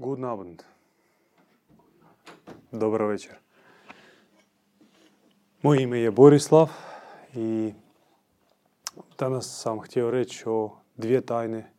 [0.00, 0.62] Guten Abend.
[2.72, 3.34] Dobro večer.
[5.62, 6.70] Moje ime je Borislav
[7.34, 7.72] i
[9.18, 11.72] danas sam htio reći o dvije tajne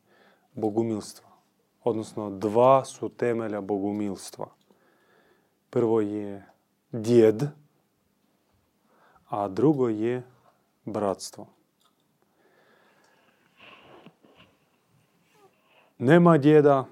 [0.53, 1.29] bogumilstva.
[1.83, 4.47] Odnosno, dva su temelja bogumilstva.
[5.69, 6.45] Prvo je
[6.91, 7.43] djed,
[9.29, 10.23] a drugo je
[10.85, 11.47] bratstvo.
[15.97, 16.85] Nema djeda,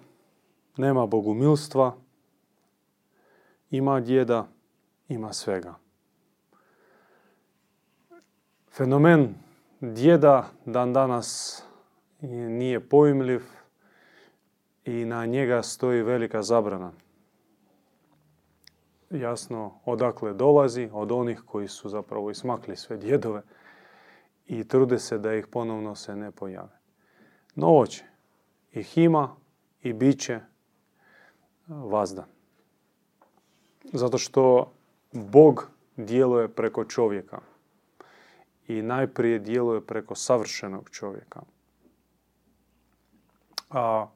[0.79, 1.95] nema bogumilstva,
[3.69, 4.47] ima djeda,
[5.07, 5.75] ima svega.
[8.71, 9.35] Fenomen
[9.81, 11.61] djeda dan danas
[12.21, 13.41] nije pojmljiv
[14.85, 16.91] i na njega stoji velika zabrana.
[19.09, 23.41] Jasno, odakle dolazi, od onih koji su zapravo ismakli sve djedove
[24.45, 26.79] i trude se da ih ponovno se ne pojave.
[27.55, 28.03] No oće,
[28.71, 29.35] ih ima
[29.81, 30.48] i bit će
[31.69, 32.25] vazda.
[33.93, 34.71] Zato što
[35.11, 37.39] Bog djeluje preko čovjeka
[38.67, 41.41] i najprije djeluje preko savršenog čovjeka.
[43.69, 44.07] A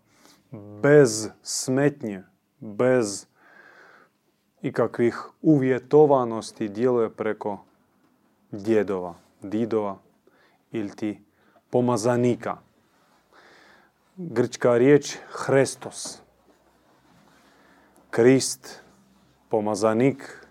[0.81, 2.23] bez smetnje,
[2.59, 3.25] bez
[4.61, 7.65] ikakvih uvjetovanosti djeluje preko
[8.51, 9.97] djedova, didova
[10.71, 11.21] ili ti
[11.69, 12.57] pomazanika.
[14.17, 16.22] Grčka riječ Hrestos.
[18.15, 18.83] Krist,
[19.49, 20.47] pomazanik,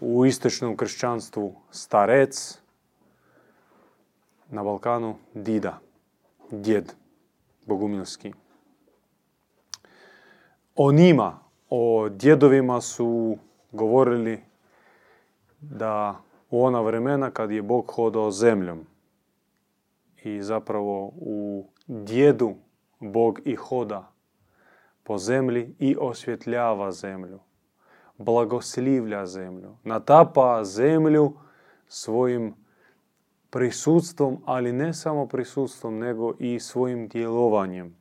[0.00, 2.58] u istočnom kršćanstvu starec,
[4.50, 5.78] na Balkanu dida,
[6.50, 6.92] djed,
[7.66, 8.32] bogumilski.
[10.76, 11.38] O njima,
[11.70, 13.36] o djedovima su
[13.72, 14.42] govorili
[15.60, 18.86] da u ona vremena kad je Bog hodao zemljom
[20.24, 22.54] i zapravo u djedu
[23.00, 24.12] Bog i hoda
[25.10, 27.38] po zemlji i osvjetljava zemlju.
[28.18, 29.76] Blagoslivlja zemlju.
[29.84, 31.32] Natapa zemlju
[31.86, 32.54] svojim
[33.50, 37.96] prisutstvom, ali ne samo prisutstvom, nego i svojim djelovanjem.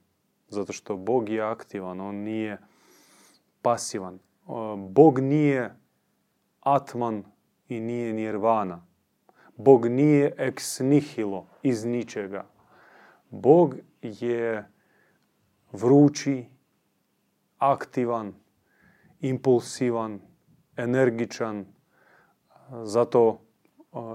[0.49, 2.57] Zato što Bog je aktivan, On nije
[3.61, 4.19] pasivan.
[4.77, 5.75] Bog nije
[6.59, 7.23] atman
[7.69, 8.85] i nije nirvana.
[9.57, 12.45] Bog nije ex nihilo, iz ničega.
[13.29, 14.69] Bog je
[15.71, 16.58] vrući,
[17.59, 18.33] aktivan,
[19.19, 20.19] impulsivan,
[20.77, 21.65] energičan,
[22.83, 23.41] zato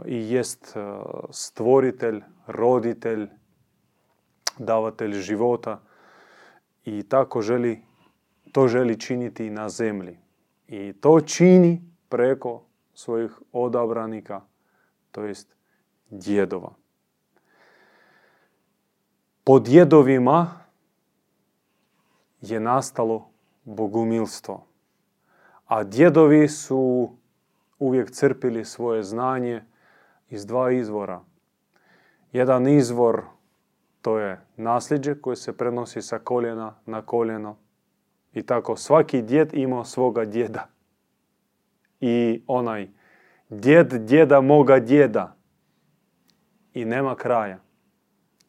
[0.07, 0.77] i jest
[1.31, 3.29] stvoritelj, roditelj,
[4.59, 5.81] davatelj života
[6.85, 7.83] i tako želi,
[8.53, 10.19] to želi činiti na zemlji.
[10.69, 12.63] I to čini preko
[12.95, 14.41] svojih odabranika,
[15.11, 15.57] to jest
[16.11, 16.75] djedova.
[19.45, 20.61] Po djedovima
[22.41, 23.31] je nastalo
[23.65, 24.67] bogumilstvo.
[25.67, 27.11] A djedovi su
[27.79, 29.63] uvijek crpili svoje znanje
[30.31, 31.21] iz dva izvora.
[32.33, 33.23] Jedan izvor
[34.03, 37.57] to je nasljeđe koje se prenosi sa koljena na koljeno.
[38.33, 40.69] I tako svaki djed imao svoga djeda.
[42.01, 42.89] I onaj
[43.49, 45.37] djed djeda moga djeda.
[46.75, 47.59] I nema kraja.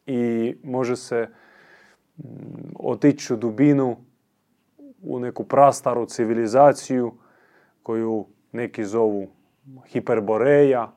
[0.06, 1.28] I može se
[2.16, 2.22] mm,
[2.78, 3.96] otići u dubinu
[5.06, 7.12] u neku prastaru civilizaciju
[7.82, 9.28] koju neki zovu
[9.86, 10.92] hiperboreja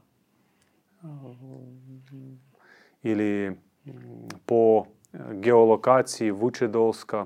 [3.03, 3.57] ili
[4.45, 4.85] po
[5.31, 7.25] geolokaciji Vučedolska,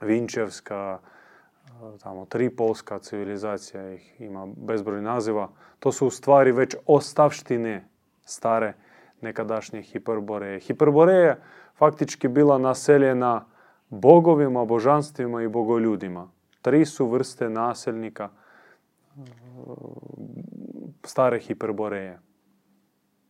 [0.00, 0.98] Vinčevska,
[2.02, 5.48] tamo Tripolska civilizacija ih ima bezbroj naziva.
[5.78, 7.88] To su u stvari već ostavštine
[8.24, 8.74] stare
[9.20, 10.60] nekadašnje hiperboreje.
[10.60, 11.36] Hiperboreja
[11.78, 13.46] faktički bila naseljena
[13.90, 16.30] bogovima, božanstvima i bogoljudima.
[16.62, 18.28] Tri su vrste naselnika
[21.04, 22.18] stare hiperboreje.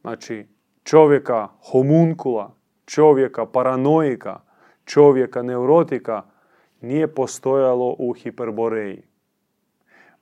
[0.00, 0.46] Znači,
[0.84, 2.54] čovjeka homunkula,
[2.86, 4.40] čovjeka paranoika,
[4.84, 6.22] čovjeka neurotika
[6.80, 9.02] nije postojalo u hiperboreji.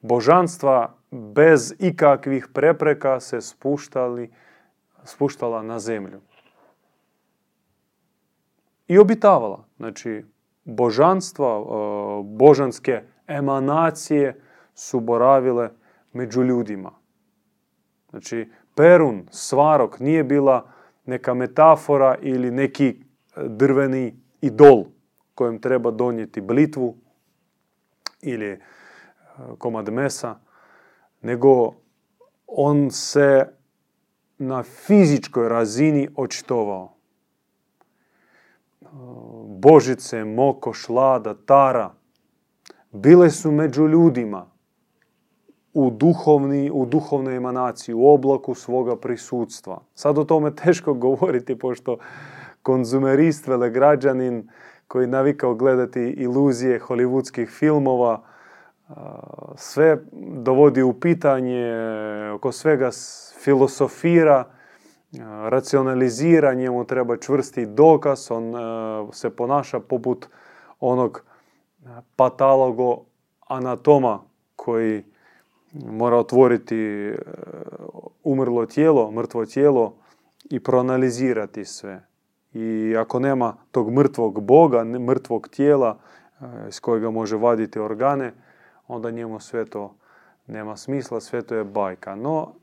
[0.01, 4.31] Božanstva bez ikakvih prepreka se spuštali,
[5.05, 6.21] spuštala na zemlju
[8.89, 9.65] i obitavala.
[9.77, 10.25] Znači,
[10.65, 11.65] božanstva, e,
[12.25, 14.41] božanske emanacije
[14.75, 15.71] su boravile
[16.13, 16.93] među ljudima.
[18.11, 20.71] Znači, Perun, svarok, nije bila
[21.07, 23.03] neka metafora ili neki
[23.37, 24.85] drveni idol
[25.35, 26.97] kojem treba donijeti blitvu
[28.23, 28.59] ili e,
[29.59, 30.39] komad mesa,
[31.23, 31.75] nego
[32.47, 33.47] on se
[34.39, 36.98] na fizičkoj razini očitovao
[39.61, 41.91] Božice, Moko, Šlada, Tara,
[42.93, 44.47] bile su među ljudima
[45.73, 49.81] u, duhovni, u duhovnoj emanaciji, u oblaku svoga prisutstva.
[49.95, 51.97] Sad o tome teško govoriti, pošto
[52.63, 54.49] konzumerist, velegrađanin
[54.89, 58.23] koji navikao gledati iluzije hollywoodskih filmova,
[59.57, 59.99] sve
[60.43, 61.73] dovodi u pitanje,
[62.35, 62.91] oko svega
[63.45, 64.45] filosofira,
[65.49, 68.55] racionalizira, njemu treba čvrsti dokaz, on
[69.13, 70.27] se ponaša poput
[70.81, 71.25] onog
[72.17, 73.05] patologo
[73.47, 74.21] anatoma
[74.57, 75.05] koji
[75.73, 77.13] mora otvoriti
[78.25, 79.95] umrlo tijelo, mrtvo tijelo
[80.51, 82.05] i proanalizirati sve.
[82.53, 85.99] I ako nema tog mrtvog Boga, mrtvog tijela
[86.69, 88.33] iz kojega može vaditi organe,
[88.89, 89.95] onda njemu sve to
[90.47, 92.15] nema smisla, sve to je bajka.
[92.15, 92.55] No,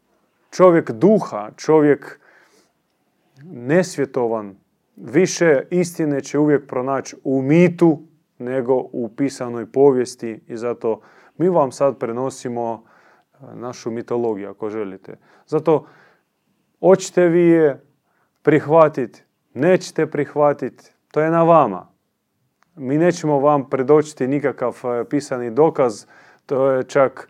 [0.52, 2.20] čovjek duha, čovjek
[3.44, 4.56] nesvjetovan,
[4.96, 8.02] više istine će uvijek pronaći u mitu
[8.40, 11.02] nego u pisanoj povijesti i zato
[11.38, 12.84] mi vam sad prenosimo
[13.54, 15.18] našu mitologiju ako želite.
[15.48, 15.86] Zato
[16.80, 17.84] hoćete vi je
[18.42, 19.24] prihvatiti,
[19.54, 21.88] nećete prihvatiti, to je na vama.
[22.76, 26.06] Mi nećemo vam predočiti nikakav pisani dokaz,
[26.46, 27.30] to je čak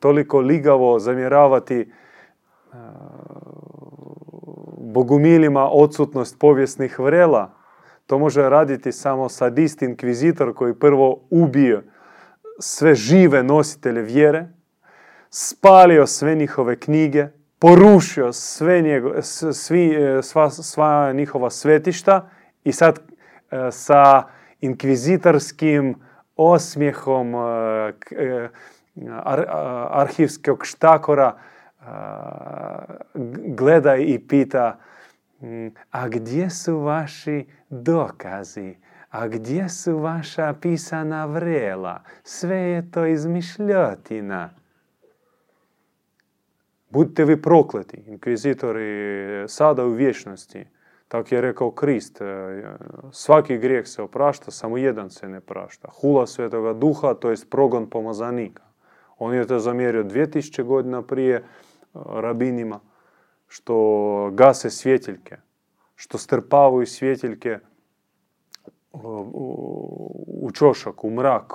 [0.00, 1.92] toliko ligavo zamjeravati
[4.96, 7.54] bogumilima odsutnost povijesnih vrela.
[8.06, 11.82] To može raditi samo sadist inkvizitor koji prvo ubije
[12.58, 14.48] sve žive nositelje vjere,
[15.30, 17.26] spalio sve njihove knjige,
[17.58, 18.82] porušio sve
[19.52, 22.28] svi, e, sva, sva njihova svetišta
[22.64, 24.22] i sad e, sa
[24.60, 25.94] inkvizitorskim
[26.36, 28.48] osmijehom e,
[29.90, 31.36] arhivskog štakora
[33.54, 34.78] gleda i pita
[35.90, 38.76] a gdje su vaši dokazi?
[39.10, 42.02] A gdje su vaša pisana vrela?
[42.22, 44.50] Sve je to izmišljotina.
[46.90, 50.66] Budite vi prokleti, inkvizitori, sada u vječnosti.
[51.08, 52.20] Tako je rekao Krist.
[52.20, 52.24] E,
[53.12, 55.88] svaki grijeh se oprašta, samo jedan se ne prašta.
[56.00, 58.62] Hula svetoga duha, to jest progon pomazanika.
[59.18, 61.44] On je to zamjerio 2000 godina prije
[62.06, 62.80] rabinima,
[63.46, 65.36] što gase svjetiljke,
[65.94, 67.58] što strpavaju svjetiljke
[70.26, 71.52] u čošak, u mrak,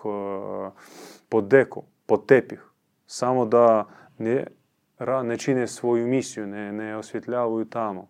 [1.29, 2.65] pod deku, pod tepih.
[3.05, 3.85] Samo da
[4.17, 4.47] ne
[5.23, 8.07] ne čine svoju misiju, ne, ne osvjetljavaju tamo.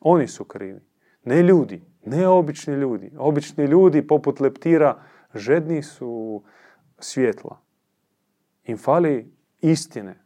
[0.00, 0.80] Oni su krivi.
[1.24, 3.12] Ne ljudi, ne obični ljudi.
[3.18, 5.00] Obični ljudi poput leptira
[5.34, 6.42] žedni su
[6.98, 7.60] svjetla.
[8.64, 10.24] Im fali istine.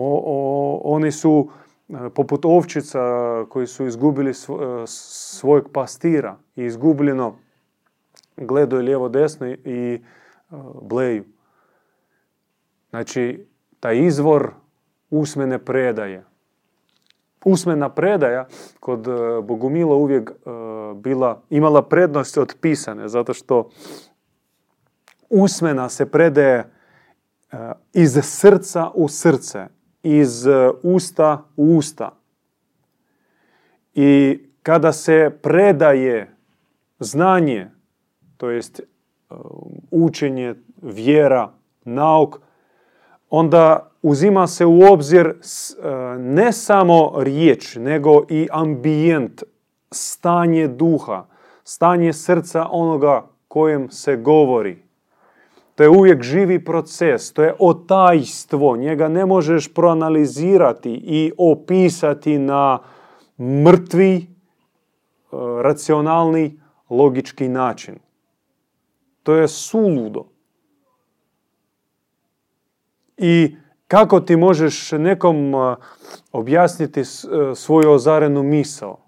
[0.00, 1.48] O, oni su
[1.88, 3.00] e, poput ovčica
[3.48, 4.34] koji su izgubili e,
[4.86, 7.38] svojeg pastira i izgubljeno
[8.36, 10.00] gledaju lijevo desno i e,
[10.82, 11.24] bleju.
[12.90, 13.46] Znači,
[13.80, 14.50] taj izvor
[15.10, 16.24] usmene predaje.
[17.44, 18.46] Usmena predaja
[18.80, 19.06] kod
[19.42, 20.32] Bogumila uvijek
[20.94, 23.70] bila, imala prednost od pisane, zato što
[25.28, 26.70] usmena se predaje
[27.92, 29.66] iz srca u srce,
[30.02, 30.46] iz
[30.82, 32.18] usta u usta.
[33.94, 36.36] I kada se predaje
[36.98, 37.70] znanje,
[38.36, 38.80] to jest
[39.90, 41.52] učenje, vjera,
[41.84, 42.40] nauk,
[43.30, 45.34] onda uzima se u obzir e,
[46.18, 49.42] ne samo riječ, nego i ambijent,
[49.90, 51.26] stanje duha,
[51.64, 54.87] stanje srca onoga kojem se govori.
[55.78, 62.78] To je uvijek živi proces, to je otajstvo, njega ne možeš proanalizirati i opisati na
[63.38, 64.26] mrtvi, e,
[65.62, 67.98] racionalni, logički način.
[69.22, 70.24] To je suludo.
[73.16, 73.56] I
[73.88, 75.52] kako ti možeš nekom
[76.32, 77.02] objasniti
[77.54, 79.07] svoju ozarenu misao?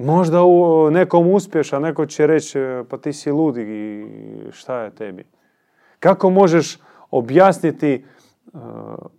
[0.00, 4.06] Možda u nekom uspješ, a neko će reći pa ti si ludi i
[4.52, 5.24] šta je tebi.
[5.98, 6.78] Kako možeš
[7.10, 8.04] objasniti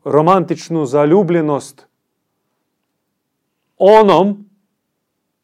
[0.04, 1.88] romantičnu zaljubljenost
[3.78, 4.50] onom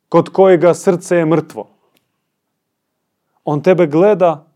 [0.10, 1.67] kod kojega srce je mrtvo?
[3.44, 4.48] On tebe gleda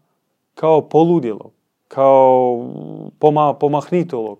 [0.55, 1.51] kao poludjelo
[1.87, 2.69] kao
[3.19, 4.39] poma, pomahnitolog.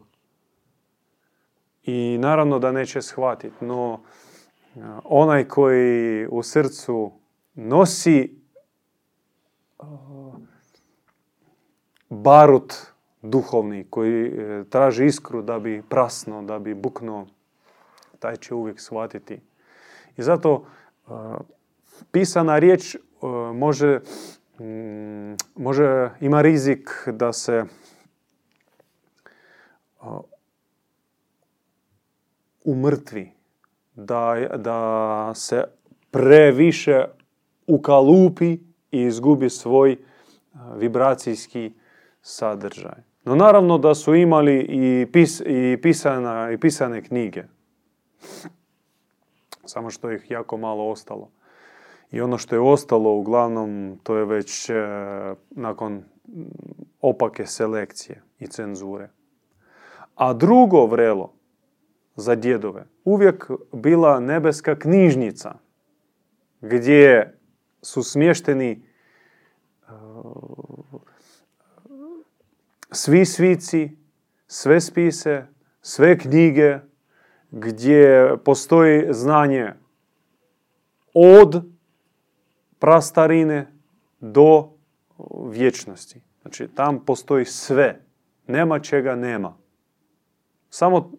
[1.84, 4.00] I naravno da neće shvatiti, no
[5.04, 7.12] onaj koji u srcu
[7.56, 8.36] nosi
[12.10, 12.74] barut
[13.22, 17.28] duhovni, koji e, traži iskru da bi prasno, da bi buknuo,
[18.20, 19.40] taj će uvijek shvatiti.
[20.18, 20.66] I zato
[22.12, 22.96] pisana riječ
[23.54, 24.00] može,
[24.60, 27.66] mm, može, ima rizik da se
[32.66, 33.32] umrtvi,
[33.96, 35.64] da, da se
[36.12, 37.06] previše
[37.68, 38.52] ukalupi
[38.92, 39.98] i izgubi svoj
[40.76, 41.72] vibracijski
[42.22, 43.04] sadržaj.
[43.26, 47.44] No naravno da su imali i, pis, i, pisana, i pisane knjige.
[49.66, 51.32] Samo što ih jako malo ostalo.
[52.12, 54.74] I ono što je ostalo uglavnom to je već e,
[55.50, 56.04] nakon
[57.02, 59.10] opake selekcije i cenzure.
[60.16, 61.34] A drugo vrelo
[62.16, 65.56] za djedove uvijek bila nebeska knjižnica
[66.62, 67.38] gdje
[67.82, 68.82] su smješteni
[72.92, 73.98] svi svici,
[74.48, 75.46] sve spise,
[75.82, 76.80] sve knjige,
[77.52, 79.74] gdje postoji znanje
[81.14, 81.64] od
[82.80, 83.74] prastarine
[84.20, 84.70] do
[85.50, 86.22] vječnosti.
[86.42, 88.02] Znači, tam postoji sve.
[88.48, 89.58] Nema čega nema.
[90.70, 91.12] Samo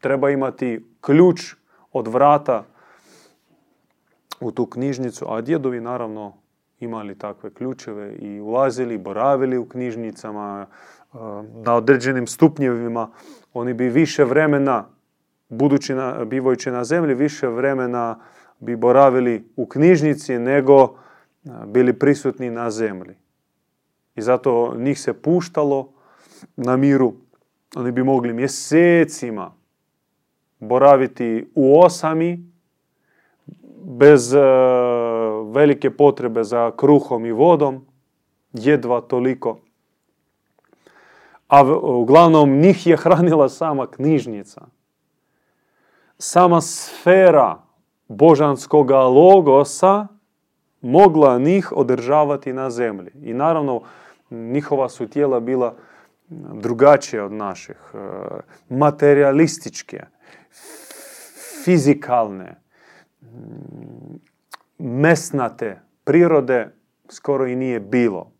[0.00, 1.54] treba imati ključ
[1.92, 2.64] od vrata
[4.40, 6.32] u tu knjižnicu, a djedovi naravno
[6.80, 11.16] imali takve ključeve i ulazili, boravili u knjižnicama, e,
[11.64, 13.10] na određenim stupnjevima.
[13.52, 14.84] Oni bi više vremena,
[15.48, 18.18] budući na, bivajući na zemlji, više vremena
[18.60, 20.88] bi boravili u knjižnici nego e,
[21.66, 23.14] bili prisutni na zemlji.
[24.14, 25.92] I zato njih se puštalo
[26.56, 27.14] na miru.
[27.76, 29.52] Oni bi mogli mjesecima
[30.60, 32.50] boraviti u osami
[33.84, 34.40] bez e,
[35.52, 37.86] velike potrebe za kruhom i vodom,
[38.52, 39.58] jedva toliko.
[41.48, 44.66] A uglavnom njih je hranila sama knjižnica.
[46.18, 47.62] Sama sfera
[48.08, 50.06] božanskog logosa
[50.80, 53.10] mogla njih održavati na zemlji.
[53.22, 53.82] I naravno,
[54.30, 55.74] njihova su tijela bila
[56.52, 57.98] drugačije od naših, e,
[58.68, 60.04] materialističke,
[61.66, 62.54] fizikalne,
[64.78, 66.68] mesnate prirode
[67.08, 68.30] skoro i nije bilo.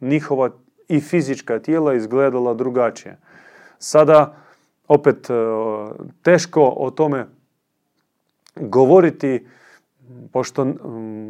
[0.00, 0.50] Njihova
[0.88, 3.18] i fizička tijela izgledala drugačije.
[3.78, 4.36] Sada
[4.88, 5.34] opet e,
[6.22, 7.26] teško o tome
[8.56, 9.46] govoriti
[10.32, 10.66] pošto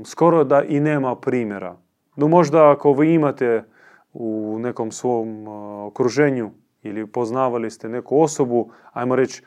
[0.07, 1.76] skoro da i nema primjera.
[2.17, 3.64] No možda ako vi imate
[4.12, 5.50] u nekom svom e,
[5.87, 6.50] okruženju
[6.83, 9.43] ili poznavali ste neku osobu, ajmo reći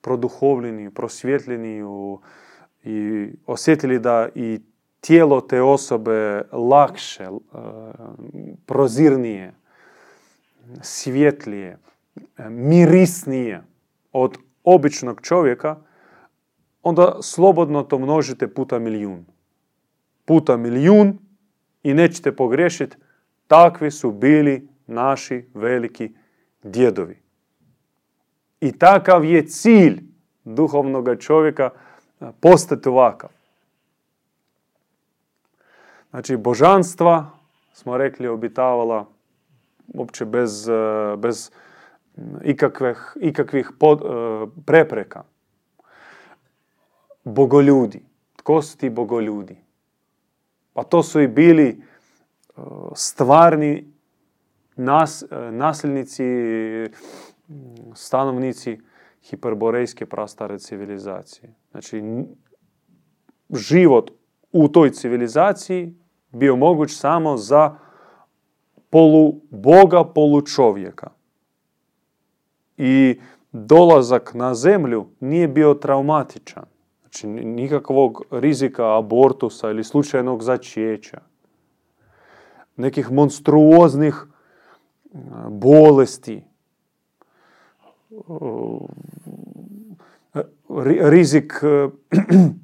[0.00, 1.82] produhovljeni, prosvjetljeni
[2.84, 4.60] i osjetili da i
[5.00, 7.28] tijelo te osobe lakše,
[8.66, 9.54] prozirnije,
[10.82, 11.78] svjetlije,
[12.38, 13.62] mirisnije
[14.12, 15.76] od običnog čovjeka,
[16.82, 19.26] onda slobodno to množite puta milijun.
[20.24, 21.18] Puta milijun
[21.82, 22.96] i nećete pogriješiti,
[23.46, 26.14] takvi su bili naši veliki
[26.62, 27.25] djedovi.
[28.60, 30.02] I takav je cilj
[30.44, 31.70] duhovnog čovjeka
[32.40, 33.30] postati ovakav.
[36.10, 37.30] Znači, božanstva,
[37.72, 39.06] smo rekli, obitavala
[39.94, 40.68] uopće bez,
[41.18, 41.50] bez
[42.44, 44.02] ikakvih, ikakvih pod,
[44.66, 45.22] prepreka
[47.26, 48.02] bogoljudi.
[48.36, 49.56] Tko su ti bogoljudi?
[50.72, 51.80] Pa to su i bili e,
[52.94, 53.92] stvarni
[54.76, 56.24] nas, e, nasljednici,
[57.94, 58.78] stanovnici
[59.22, 61.54] hiperborejske prastare civilizacije.
[61.70, 62.02] Znači,
[63.50, 64.10] život
[64.52, 65.94] u toj civilizaciji
[66.32, 67.76] bio moguć samo za
[68.90, 71.10] polu boga, polu čovjeka.
[72.76, 73.20] I
[73.52, 76.64] dolazak na zemlju nije bio traumatičan.
[77.00, 81.20] Znači nikakvog rizika abortusa ili slučajnog začeća.
[82.76, 84.26] Nekih monstruoznih
[85.50, 86.44] bolesti.
[91.00, 91.52] Rizik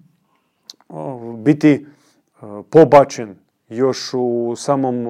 [1.45, 1.87] biti
[2.71, 3.35] pobačen
[3.69, 5.07] još u samom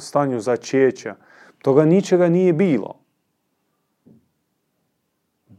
[0.00, 1.14] stanju začeća.
[1.62, 3.00] Toga ničega nije bilo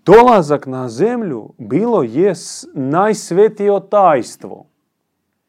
[0.06, 2.34] dolazak na zemlju bilo je
[2.74, 4.66] najsvetije tajstvo.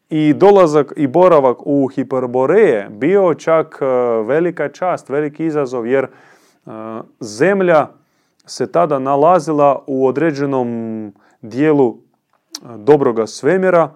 [0.08, 3.78] I dolazak i boravak u Hiperboreje bio čak
[4.26, 6.06] velika čast, veliki izazov, jer
[7.20, 7.88] zemlja
[8.46, 13.94] se tada nalazila u određenom dijelu e, dobroga svemira,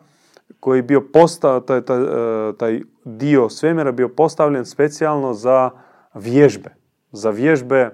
[0.60, 1.98] koji bio postao, taj, taj,
[2.58, 5.70] taj dio svemira bio postavljen specijalno za
[6.14, 6.70] vježbe.
[7.12, 7.90] Za vježbe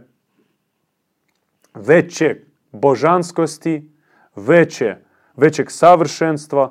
[1.75, 2.37] većeg
[2.73, 3.91] božanskosti,
[4.37, 4.97] veće
[5.37, 6.71] većeg savršenstva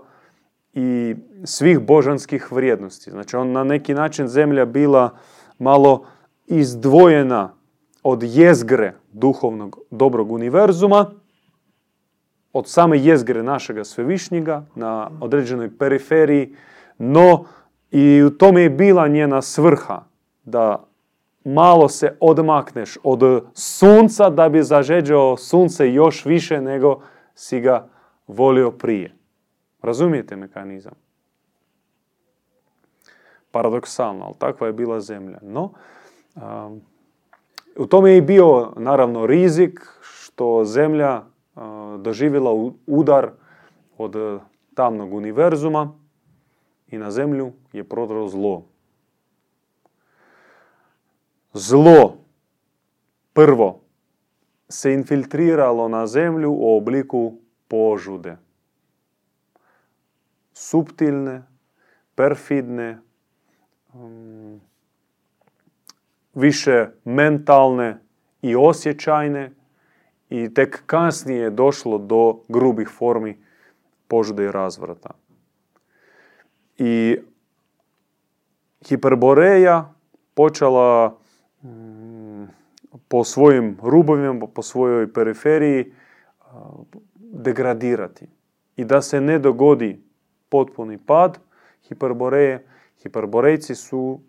[0.74, 1.16] i
[1.46, 3.12] svih božanskih vrijednosti.
[3.12, 5.18] Znači on na neki način zemlja bila
[5.60, 6.06] malo
[6.48, 7.54] izdvojena
[8.04, 11.06] od jezgre duhovnog dobrog univerzuma,
[12.54, 16.56] od same jezgre našega svevišnjega na određenoj periferiji,
[16.98, 17.46] no
[17.92, 20.04] i u tome je bila njena svrha
[20.44, 20.84] da
[21.44, 27.02] malo se odmakneš od sunca da bi zažeđao sunce još više nego
[27.36, 27.88] si ga
[28.28, 29.16] volio prije.
[29.82, 30.94] Razumijete mekanizam?
[33.52, 35.38] Paradoksalno, ali takva je bila zemlja.
[35.42, 35.72] No,
[37.78, 41.24] u tome je i bio naravno rizik što zemlja
[41.98, 43.32] doživjela udar
[43.98, 44.42] od
[44.74, 45.94] tamnog univerzuma
[46.88, 48.66] i na zemlju je prodalo zlo.
[51.54, 52.18] Zlo
[53.34, 53.82] prvo
[54.70, 57.38] se infiltriralo na zemlju u obliku
[57.68, 58.38] požude.
[60.54, 61.44] Subtilne,
[62.16, 63.02] perfidne,
[63.94, 64.62] um,
[66.34, 67.98] više mentalne
[68.42, 69.52] i osjećajne
[70.30, 73.38] i tek kasnije je došlo do grubih formi
[74.08, 75.10] požude i razvrata.
[76.78, 77.18] I
[78.88, 79.94] hiperboreja
[80.34, 81.18] počela
[81.64, 82.44] mm,
[83.08, 85.94] po svojim rubovima, po svojoj periferiji
[87.16, 88.28] degradirati.
[88.76, 90.04] I da se ne dogodi
[90.50, 91.40] potpuni pad
[91.88, 92.68] hiperboreje,
[93.04, 94.20] hiperborejci su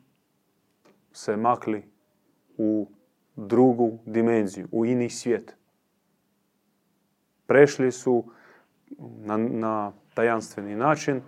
[1.12, 1.91] se makli
[2.58, 2.86] u
[3.36, 5.56] drugu dimenziju, u ini svijet.
[7.46, 8.24] Prešli su
[8.98, 11.20] na, na tajanstveni način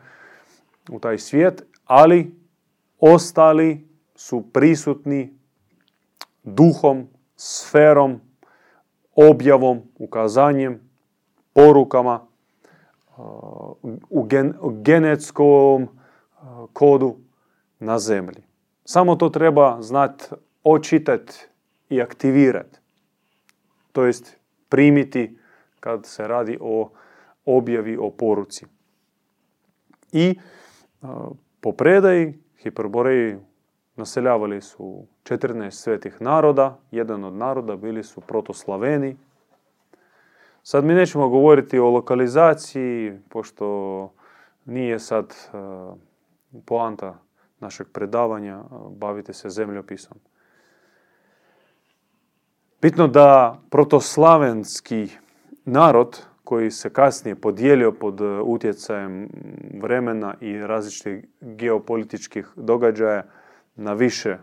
[0.90, 2.34] u taj svijet, ali
[3.00, 5.38] ostali su prisutni
[6.42, 8.20] duhom, sferom,
[9.14, 10.80] objavom, ukazanjem,
[11.52, 12.26] porukama,
[14.60, 15.88] u genetskom
[16.72, 17.16] kodu
[17.78, 18.42] na zemlji.
[18.84, 20.24] Samo to treba znati
[20.64, 21.46] očitati
[21.88, 22.78] i aktivirati.
[23.92, 24.36] To jest
[24.68, 25.38] primiti
[25.80, 26.90] kad se radi o
[27.44, 28.66] objavi, o poruci.
[30.12, 30.38] I
[31.60, 33.36] po predaji Hiperboreji
[33.96, 39.16] naseljavali su 14 svetih naroda, jedan od naroda bili su protoslaveni.
[40.62, 44.12] Sad mi nećemo govoriti o lokalizaciji, pošto
[44.64, 45.34] nije sad
[46.64, 47.18] poanta
[47.60, 50.18] našeg predavanja, bavite se zemljopisom.
[52.84, 55.08] Bitno da protoslavenski
[55.64, 59.28] narod koji se kasnije podijelio pod utjecajem
[59.80, 63.24] vremena i različitih geopolitičkih događaja
[63.76, 64.38] na više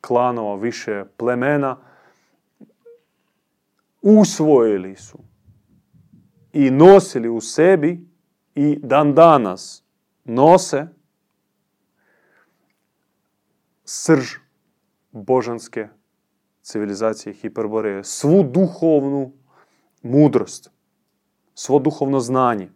[0.00, 1.76] klanova, više plemena,
[4.02, 5.18] usvojili su
[6.52, 8.06] i nosili u sebi
[8.54, 9.84] i dan danas
[10.24, 10.86] nose
[13.84, 14.34] srž
[15.12, 15.88] božanske
[16.64, 19.32] civilizacije Hiperboreje, svu duhovnu
[20.02, 20.70] mudrost,
[21.54, 22.68] svo duhovno znanje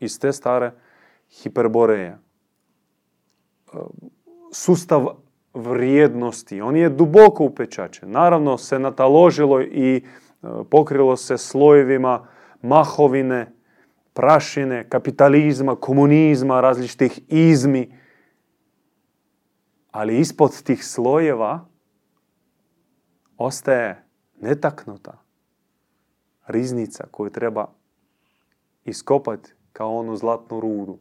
[0.00, 0.72] iz te stare
[1.30, 2.18] Hiperboreje.
[4.52, 5.06] Sustav
[5.54, 8.10] vrijednosti, on je duboko upečačen.
[8.10, 10.04] Naravno se nataložilo i
[10.70, 12.26] pokrilo se slojevima
[12.62, 13.52] mahovine,
[14.12, 17.98] prašine, kapitalizma, komunizma, različitih izmi.
[19.90, 21.73] Ali ispod tih slojeva
[23.38, 24.04] ostaje
[24.40, 25.24] netaknuta
[26.46, 27.66] riznica koju treba
[28.84, 30.98] iskopati kao onu zlatnu rudu.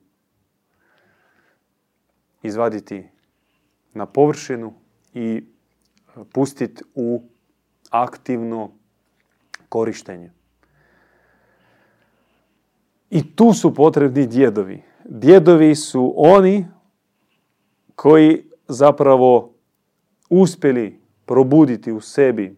[2.42, 3.10] Izvaditi
[3.94, 4.74] na površinu
[5.14, 5.46] i
[6.32, 7.24] pustiti u
[7.90, 8.72] aktivno
[9.70, 10.32] korištenje.
[13.10, 14.84] I tu su potrebni djedovi.
[15.06, 16.68] Djedovi su oni
[17.96, 19.54] koji zapravo
[20.30, 22.56] uspjeli probuditi u sebi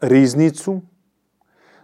[0.00, 0.80] riznicu.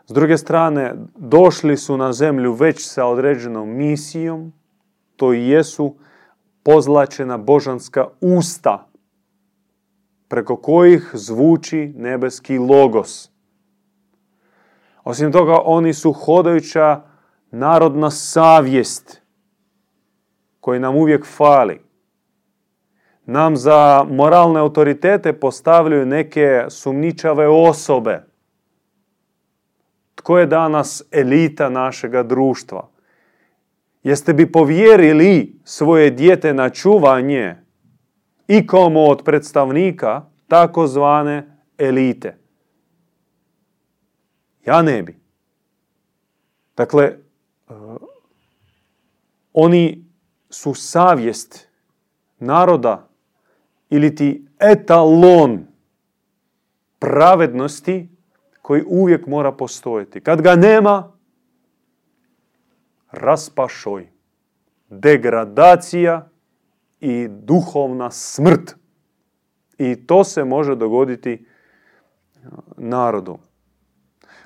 [0.06, 4.52] S druge strane, došli su na zemlju već sa određenom misijom.
[5.16, 5.96] To i jesu
[6.62, 8.86] pozlačena božanska usta
[10.28, 13.30] preko kojih zvuči nebeski logos.
[15.04, 17.02] Osim toga, oni su hodajuća
[17.50, 19.22] narodna savjest
[20.60, 21.89] koji nam uvijek fali.
[23.30, 28.22] Nam za moralne autoritete postavljaju neke sumničave osobe.
[30.14, 32.88] Tko je danas elita našega društva?
[34.02, 37.56] Jeste bi povjerili svoje dijete na čuvanje
[38.48, 42.36] ikomu od predstavnika takozvane elite?
[44.66, 45.20] Ja ne bi.
[46.76, 47.14] Dakle, e,
[49.52, 50.04] oni
[50.48, 51.68] su savjest
[52.38, 53.09] naroda
[53.90, 55.66] ili ti etalon
[56.98, 58.08] pravednosti
[58.62, 60.20] koji uvijek mora postojati.
[60.20, 61.12] Kad ga nema,
[63.10, 64.08] raspašoj,
[64.88, 66.28] degradacija
[67.00, 68.76] i duhovna smrt.
[69.78, 71.46] I to se može dogoditi
[72.76, 73.38] narodu.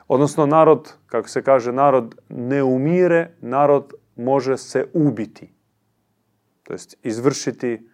[0.09, 5.55] Odnosno narod, kako se kaže, narod ne umire, narod može se ubiti.
[6.63, 7.89] To jest izvršiti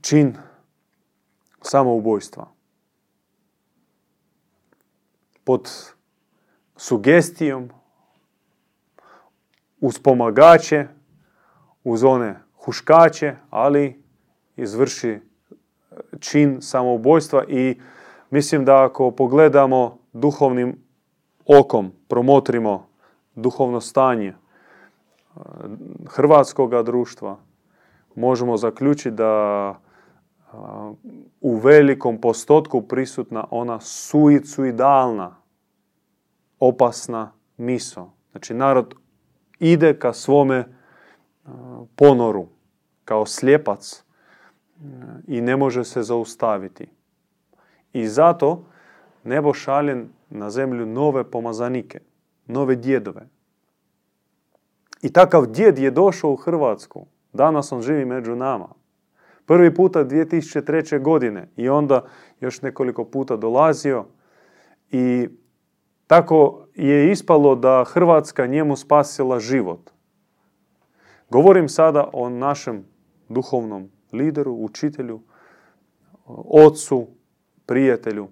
[0.00, 0.36] čin
[1.62, 2.46] samoubojstva.
[5.44, 5.70] Pod
[6.76, 7.70] sugestijom,
[9.80, 10.86] uz pomagače,
[11.84, 14.02] uz one huškače, ali
[14.56, 15.20] izvrši
[16.20, 17.80] čin samoubojstva i
[18.30, 20.76] mislim da ako pogledamo duhovnim
[21.46, 22.86] okom, promotrimo
[23.34, 24.34] duhovno stanje e,
[26.08, 27.38] hrvatskog društva,
[28.14, 29.74] možemo zaključiti da
[31.40, 35.36] u velikom postotku prisutna ona suicidalna,
[36.58, 38.10] opasna miso.
[38.30, 38.94] Znači, narod
[39.58, 40.64] ide ka svome
[41.96, 42.46] ponoru,
[43.04, 44.04] kao slijepac
[45.26, 46.88] i ne može se zaustaviti.
[47.92, 48.64] I zato
[49.24, 52.00] nebo šalje na zemlju nove pomazanike,
[52.46, 53.28] nove djedove.
[55.02, 57.06] I takav djed je došao u Hrvatsku.
[57.32, 58.68] Danas on živi među nama.
[59.46, 61.02] Prvi puta 2003.
[61.02, 62.04] godine i onda
[62.40, 64.04] još nekoliko puta dolazio
[64.90, 65.28] i
[66.06, 69.90] tako je ispalo da Hrvatska njemu spasila život.
[71.30, 72.84] Govorim sada o našem
[73.28, 75.20] duhovnom lideru, učitelju,
[76.66, 77.06] ocu,
[77.66, 78.28] prijatelju,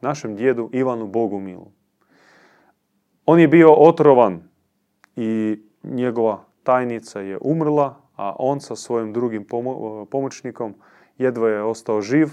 [0.00, 1.70] našem djedu Ivanu Bogumilu.
[3.26, 4.42] On je bio otrovan
[5.16, 9.46] i njegova tajnica je umrla, a on sa svojim drugim
[10.10, 10.74] pomoćnikom
[11.18, 12.28] jedva je ostao živ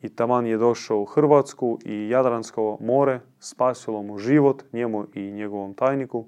[0.00, 5.74] i taman je došao u Hrvatsku i Jadransko more spasilo mu život, njemu i njegovom
[5.74, 6.24] tajniku.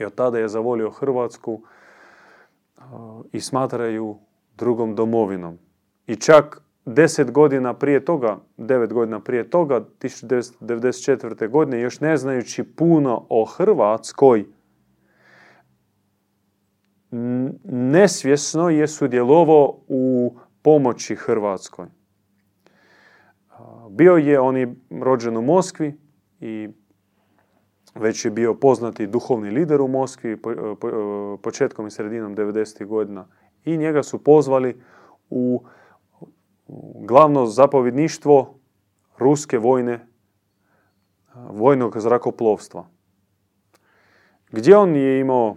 [0.00, 1.62] I od tada je zavolio Hrvatsku
[3.32, 4.16] i smatraju
[4.56, 5.58] drugom domovinom.
[6.06, 11.48] I čak deset godina prije toga, devet godina prije toga, 1994.
[11.48, 14.44] godine, još ne znajući puno o Hrvatskoj,
[17.64, 21.86] nesvjesno je sudjelovao u pomoći Hrvatskoj.
[23.90, 25.98] Bio je, on je rođen u Moskvi
[26.40, 26.68] i
[27.94, 30.38] već je bio poznati duhovni lider u Moskvi
[31.42, 32.86] početkom i sredinom 90.
[32.86, 33.26] godina
[33.64, 34.82] i njega su pozvali
[35.30, 35.64] u
[36.94, 38.58] glavno zapovjedništvo
[39.18, 40.06] ruske vojne,
[41.34, 42.86] vojnog zrakoplovstva.
[44.50, 45.56] Gdje on je imao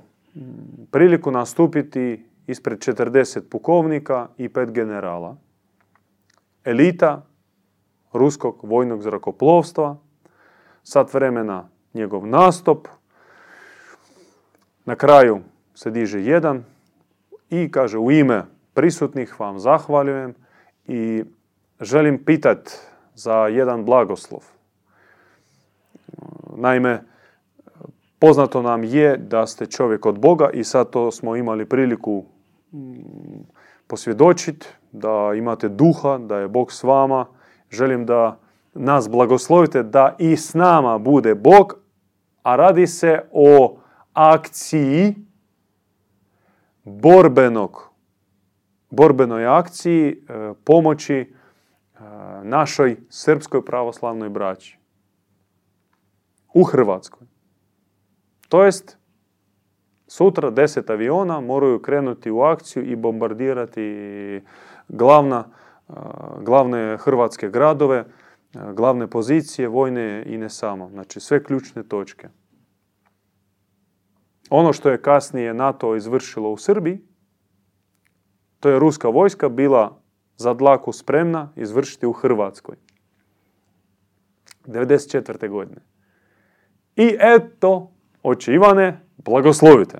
[0.91, 5.37] priliku nastupiti ispred 40 pukovnika i pet generala.
[6.63, 7.25] Elita
[8.13, 9.97] ruskog vojnog zrakoplovstva,
[10.83, 12.87] sat vremena njegov nastup,
[14.85, 15.41] na kraju
[15.75, 16.63] se diže jedan
[17.49, 20.33] i kaže u ime prisutnih vam zahvaljujem
[20.87, 21.23] i
[21.79, 22.69] želim pitat
[23.15, 24.43] za jedan blagoslov.
[26.55, 27.03] Naime,
[28.23, 32.23] poznato nam je da ste čovjek od Boga i sad to smo imali priliku
[32.73, 32.77] mm,
[33.87, 37.25] posvjedočiti, da imate duha, da je Bog s vama.
[37.69, 38.39] Želim da
[38.73, 41.75] nas blagoslovite da i s nama bude Bog,
[42.43, 43.77] a radi se o
[44.13, 45.15] akciji
[46.83, 47.89] borbenog,
[48.89, 51.27] borbenoj akciji e, pomoći e,
[52.43, 54.77] našoj srpskoj pravoslavnoj braći
[56.53, 57.32] u Hrvatskoj.
[58.53, 58.97] To jest,
[60.07, 64.41] sutra deset aviona moraju krenuti u akciju i bombardirati
[64.87, 65.45] glavna,
[66.41, 68.05] glavne hrvatske gradove,
[68.73, 70.89] glavne pozicije, vojne i ne samo.
[70.89, 72.29] Znači sve ključne točke.
[74.49, 77.01] Ono što je kasnije NATO izvršilo u Srbiji,
[78.59, 80.01] to je ruska vojska bila
[80.37, 82.75] za dlaku spremna izvršiti u Hrvatskoj.
[84.65, 85.49] 94.
[85.49, 85.81] godine.
[86.95, 89.97] I eto, oče Ivane, blagoslovite.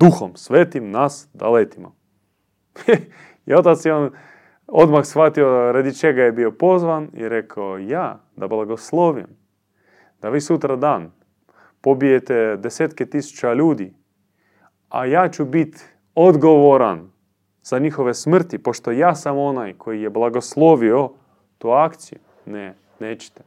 [0.00, 1.96] Duhom svetim nas da letimo.
[3.46, 4.10] I otac je on
[4.66, 9.26] odmah shvatio radi čega je bio pozvan i rekao ja da blagoslovim.
[10.22, 11.12] Da vi sutra dan
[11.80, 13.94] pobijete desetke tisuća ljudi,
[14.88, 15.78] a ja ću biti
[16.14, 17.10] odgovoran
[17.62, 21.10] za njihove smrti, pošto ja sam onaj koji je blagoslovio
[21.58, 22.18] tu akciju.
[22.46, 23.42] Ne, nećete.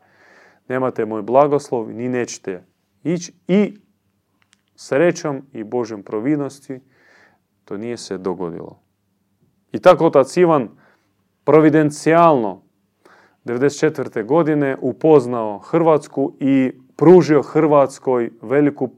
[0.68, 2.64] Nemate moj blagoslov, ni nećete
[3.04, 3.78] ići i
[4.76, 6.80] srećom i Božjom providnosti
[7.66, 8.80] to nije se dogodilo.
[9.72, 10.70] I tako otac Ivan
[11.44, 12.62] providencijalno
[13.46, 14.26] 1994.
[14.26, 18.90] godine upoznao Hrvatsku i pružio Hrvatskoj veliku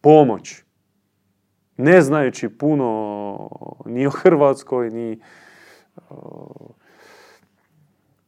[0.00, 0.64] pomoć.
[1.76, 3.50] Ne znajući puno
[3.86, 5.20] ni o Hrvatskoj, ni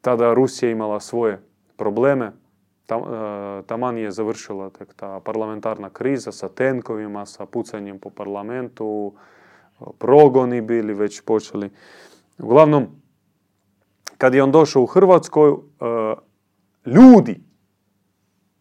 [0.01, 1.41] tada Rusija imala svoje
[1.77, 2.33] probleme.
[2.87, 9.15] Tam, e, taman je završila tek ta parlamentarna kriza sa tenkovima, sa pucanjem po parlamentu,
[9.99, 11.71] progoni bili već počeli.
[12.39, 12.87] Uglavnom,
[14.19, 15.57] kad je on došao u Hrvatskoj, e,
[16.87, 17.41] ljudi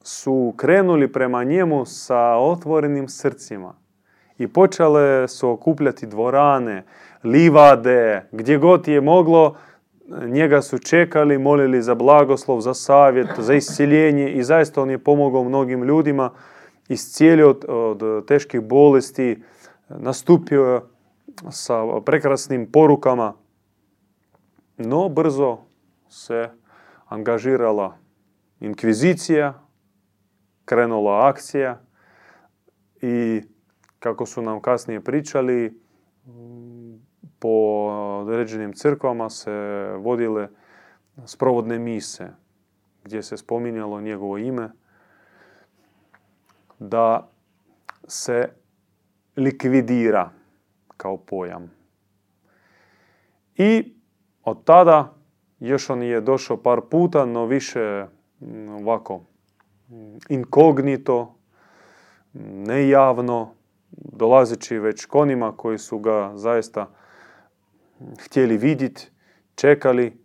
[0.04, 3.74] su krenuli prema njemu sa otvorenim srcima
[4.38, 6.84] i počele su okupljati dvorane,
[7.24, 9.56] livade, gdje god je moglo,
[10.28, 15.44] njega su čekali, molili za blagoslov, za savjet, za isciljenje i zaista on je pomogao
[15.44, 16.32] mnogim ljudima,
[16.90, 19.44] iscijelio od, od teških bolesti,
[19.90, 20.82] nastupio
[21.52, 23.34] sa prekrasnim porukama,
[24.78, 25.58] no brzo
[26.10, 26.50] se
[27.06, 27.98] angažirala
[28.60, 29.54] inkvizicija,
[30.66, 31.82] krenula akcija
[33.02, 33.42] i
[34.00, 35.80] kako su nam kasnije pričali,
[37.46, 37.88] po
[38.22, 39.52] određenim crkvama se
[39.98, 40.48] vodile
[41.26, 42.28] sprovodne mise
[43.04, 44.72] gdje se spominjalo njegovo ime
[46.80, 47.30] da
[48.08, 48.50] se
[49.36, 50.30] likvidira
[50.98, 51.72] kao pojam.
[53.56, 53.94] I
[54.44, 55.14] od tada
[55.60, 58.08] još on je došao par puta, no više
[58.82, 59.22] ovako
[60.30, 61.36] inkognito,
[62.34, 63.54] nejavno,
[63.92, 66.90] dolazeći već konima koji su ga zaista
[68.20, 69.12] htjeli vidjeti,
[69.56, 70.18] čekali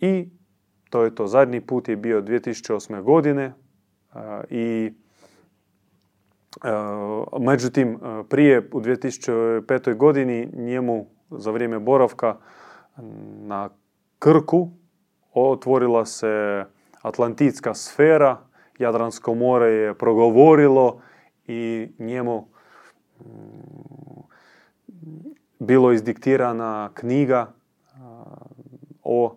[0.00, 0.28] i
[0.90, 1.26] to je to.
[1.26, 3.02] Zadnji put je bio 2008.
[3.02, 3.52] godine
[4.50, 4.92] i
[7.40, 9.96] međutim prije u 2005.
[9.96, 12.36] godini njemu za vrijeme boravka
[13.38, 13.70] na
[14.18, 14.70] Krku
[15.32, 16.64] otvorila se
[17.02, 18.40] Atlantitska sfera,
[18.78, 21.00] Jadransko more je progovorilo
[21.46, 22.48] i njemu
[25.62, 27.52] bilo izdiktirana knjiga
[29.04, 29.36] o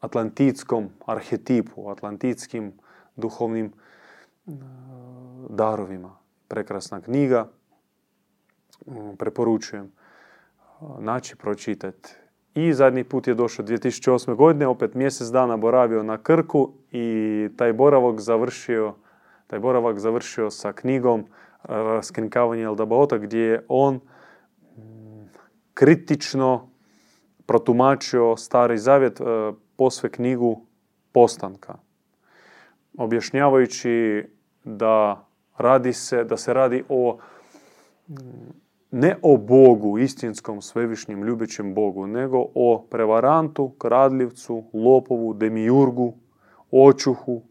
[0.00, 2.72] atlantitskom arhetipu, atlantitskim
[3.16, 3.72] duhovnim
[5.48, 6.16] darovima.
[6.48, 7.48] Prekrasna knjiga,
[9.18, 9.92] preporučujem
[10.98, 12.14] naći, pročitati.
[12.54, 14.34] I zadnji put je došao 2008.
[14.34, 18.94] godine, opet mjesec dana boravio na Krku i taj boravak završio,
[19.46, 21.26] taj boravak završio sa knjigom
[21.62, 24.00] Raskrinkavanje Eldabaota gdje je on
[25.74, 26.68] kritično
[27.46, 29.24] protumačio Stari Zavjet e,
[29.76, 30.66] posve knjigu
[31.12, 31.74] Postanka.
[32.98, 34.24] Objašnjavajući
[34.64, 35.26] da
[35.58, 37.18] radi se, da se radi o
[38.90, 46.14] ne o Bogu, istinskom, svevišnjem, ljubećem Bogu, nego o prevarantu, kradljivcu, lopovu, demiurgu,
[46.70, 47.42] očuhu,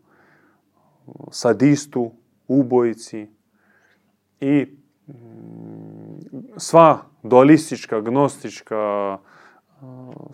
[1.32, 2.12] sadistu,
[2.48, 3.28] ubojici
[4.40, 4.78] i
[6.58, 9.18] sva dualistička, gnostička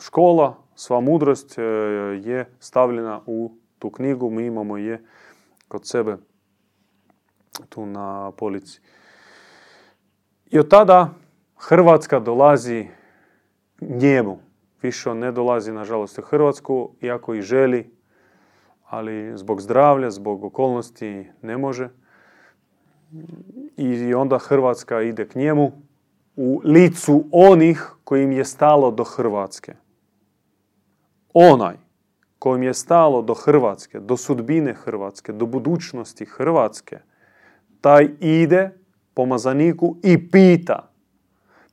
[0.01, 1.61] škola, sva mudrost e,
[2.23, 5.03] je stavljena u tu knjigu, mi imamo je
[5.67, 6.17] kod sebe
[7.69, 8.81] tu na polici.
[10.49, 11.09] I od tada
[11.57, 12.87] Hrvatska dolazi
[13.81, 14.39] njemu.
[14.81, 17.91] Više on ne dolazi, nažalost, u Hrvatsku, iako i želi,
[18.85, 21.89] ali zbog zdravlja, zbog okolnosti ne može.
[23.77, 25.71] I onda Hrvatska ide k njemu
[26.41, 29.73] u licu onih kojim je stalo do Hrvatske.
[31.33, 31.75] Onaj
[32.39, 36.99] kojim je stalo do Hrvatske, do sudbine Hrvatske, do budućnosti Hrvatske,
[37.81, 38.71] taj ide
[39.13, 40.91] pomazaniku i pita.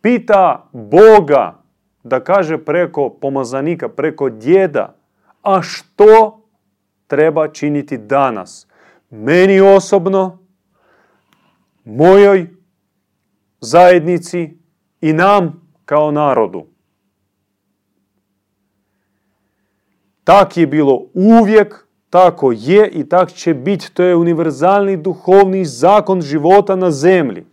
[0.00, 1.62] Pita Boga
[2.02, 4.96] da kaže preko pomazanika, preko djeda,
[5.42, 6.42] a što
[7.06, 8.66] treba činiti danas?
[9.10, 10.38] Meni osobno,
[11.84, 12.55] mojoj
[13.60, 14.58] zajednici
[15.00, 16.66] i nam kao narodu.
[20.24, 23.94] Tak je bilo uvijek, tako je i tak će biti.
[23.94, 27.46] To je univerzalni duhovni zakon života na zemlji.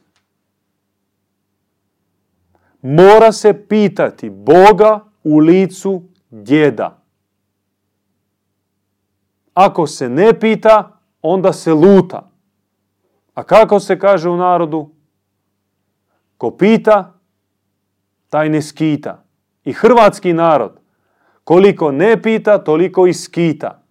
[2.81, 6.99] Mora se pitati Boga u licu djeda.
[9.53, 12.29] Ako se ne pita, onda se luta.
[13.33, 14.89] A kako se kaže u narodu?
[16.43, 17.13] Ko pita,
[18.29, 19.23] taj ne skita.
[19.63, 20.79] I hrvatski narod,
[21.43, 23.83] koliko ne pita, toliko i skita.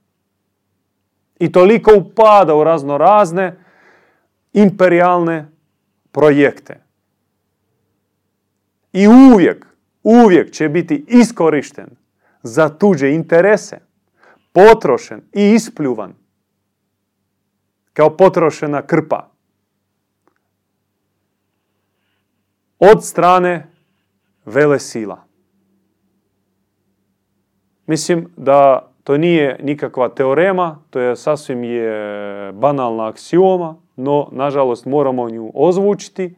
[1.40, 3.56] I toliko upada u razno razne
[4.52, 5.48] imperialne
[6.10, 6.82] projekte.
[8.92, 9.66] I uvijek,
[10.02, 11.96] uvijek će biti iskorišten
[12.42, 13.80] za tuđe interese,
[14.52, 16.14] potrošen i ispljuvan
[17.92, 19.32] kao potrošena krpa.
[22.90, 23.66] Od strane
[24.45, 25.25] vele sila.
[27.87, 35.31] Mislim da to nije nikakva teorema, to je sasvim je banalna aksioma, no nažalost moramo
[35.31, 36.35] nju ozvučiti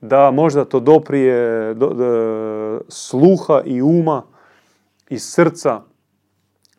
[0.00, 4.22] da možda to doprije do, sluha i uma
[5.08, 5.82] i srca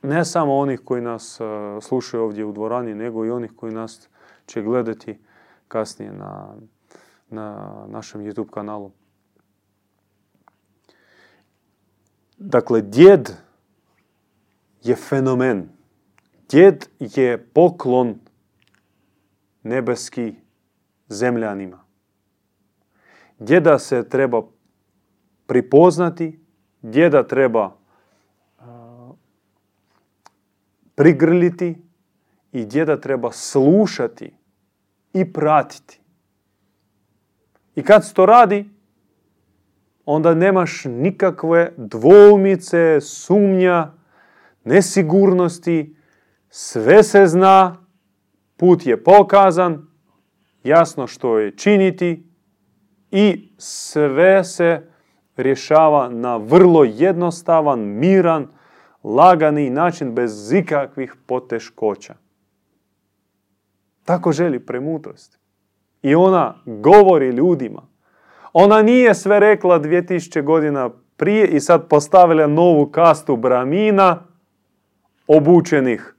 [0.02, 1.48] ne samo onih koji nas uh,
[1.84, 4.10] slušaju ovdje u dvorani, nego i onih koji nas
[4.46, 5.20] će gledati
[5.68, 6.56] kasnije na,
[7.36, 8.92] na našem YouTube kanalu.
[12.38, 13.32] Dakle, djed
[14.84, 15.70] je fenomen.
[16.50, 18.20] Djed je poklon
[19.64, 20.36] nebeski
[21.08, 21.84] zemljanima.
[23.40, 24.42] Djeda se treba
[25.48, 26.40] pripoznati,
[26.82, 27.78] djeda treba
[30.96, 31.78] prigrliti
[32.52, 34.34] i djeda treba slušati
[35.14, 36.00] i pratiti.
[37.76, 38.70] I kad se to radi,
[40.06, 43.92] onda nemaš nikakve dvoumice, sumnja,
[44.64, 45.96] nesigurnosti,
[46.50, 47.86] sve se zna,
[48.58, 49.88] put je pokazan,
[50.64, 52.30] jasno što je činiti
[53.12, 54.90] i sve se
[55.38, 58.48] rješava na vrlo jednostavan, miran,
[59.04, 62.16] lagani način bez ikakvih poteškoća.
[64.04, 65.40] Tako želi premudrost.
[66.06, 67.82] I ona govori ljudima.
[68.54, 74.24] Ona nije sve rekla 2000 godina prije i sad postavila novu kastu bramina
[75.28, 76.16] obučenih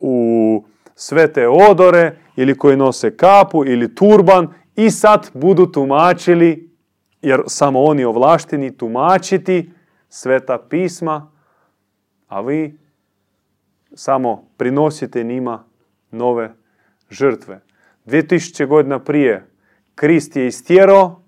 [0.00, 6.70] u svete odore ili koji nose kapu ili turban i sad budu tumačili,
[7.22, 9.70] jer samo oni ovlašteni tumačiti
[10.08, 11.30] sveta pisma
[12.28, 12.78] a vi
[13.94, 15.64] samo prinosite njima
[16.10, 16.54] nove
[17.10, 17.60] žrtve.
[18.04, 19.50] 2000 godina prije
[19.94, 21.22] Krist je istjerao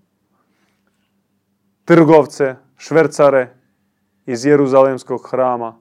[1.85, 3.55] trgovce, švercare
[4.27, 5.79] iz Jeruzalemskog hrama.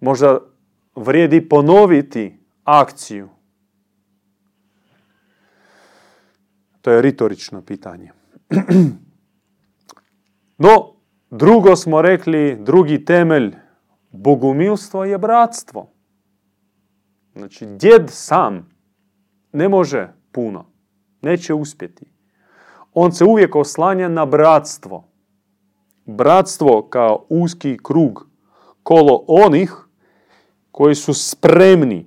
[0.00, 0.38] Možda
[0.96, 3.28] vrijedi ponoviti akciju.
[6.80, 8.12] To je ritorično pitanje.
[10.58, 10.94] No,
[11.30, 13.56] drugo smo rekli, drugi temelj
[14.10, 15.90] Bogumilstvo je bratstvo.
[17.34, 18.73] Znači, djed sam
[19.54, 20.66] ne može puno.
[21.22, 22.06] Neće uspjeti.
[22.94, 25.08] On se uvijek oslanja na bratstvo.
[26.04, 28.26] Bratstvo kao uski krug.
[28.82, 29.74] Kolo onih
[30.70, 32.06] koji su spremni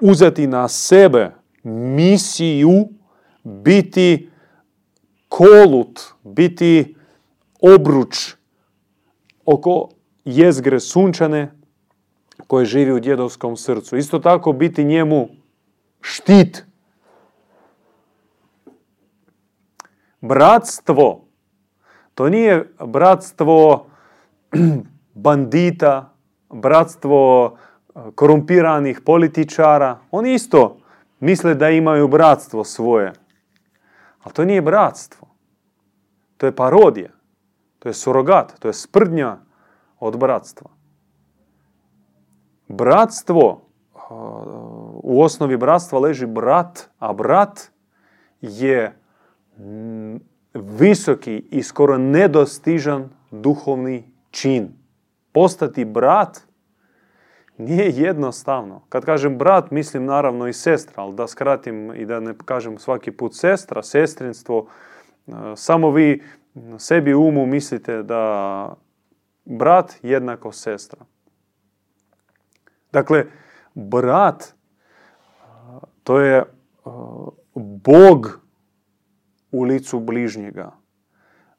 [0.00, 1.30] uzeti na sebe
[1.94, 2.88] misiju
[3.42, 4.30] biti
[5.28, 6.96] kolut, biti
[7.60, 8.34] obruč
[9.44, 9.88] oko
[10.24, 11.52] jezgre sunčane
[12.46, 13.96] koje živi u djedovskom srcu.
[13.96, 15.28] Isto tako biti njemu
[16.00, 16.64] štit.
[20.20, 21.24] Bratstvo,
[22.14, 23.86] to nije bratstvo
[25.14, 26.14] bandita,
[26.50, 27.56] bratstvo
[27.94, 29.98] eh, korumpiranih političara.
[30.10, 30.76] Oni isto
[31.20, 33.12] misle da imaju bratstvo svoje.
[34.22, 35.28] Ali to nije bratstvo.
[36.36, 37.10] To je parodija.
[37.78, 38.58] To je surogat.
[38.58, 39.38] To je sprdnja
[40.00, 40.70] od bratstva.
[42.68, 43.60] Bratstvo,
[45.02, 47.70] u osnovi bratstva leži brat, a brat
[48.40, 48.96] je
[50.54, 54.68] visoki i skoro nedostižan duhovni čin.
[55.32, 56.40] Postati brat
[57.58, 58.82] nije jednostavno.
[58.88, 63.12] Kad kažem brat, mislim naravno i sestra, ali da skratim i da ne kažem svaki
[63.12, 64.66] put sestra, sestrinstvo,
[65.56, 66.22] samo vi
[66.78, 68.74] sebi umu mislite da
[69.44, 71.04] brat jednako sestra.
[72.92, 73.24] Dakle,
[73.74, 74.54] brat
[76.02, 76.44] to je
[77.54, 78.40] Bog
[79.50, 80.72] u licu bližnjega.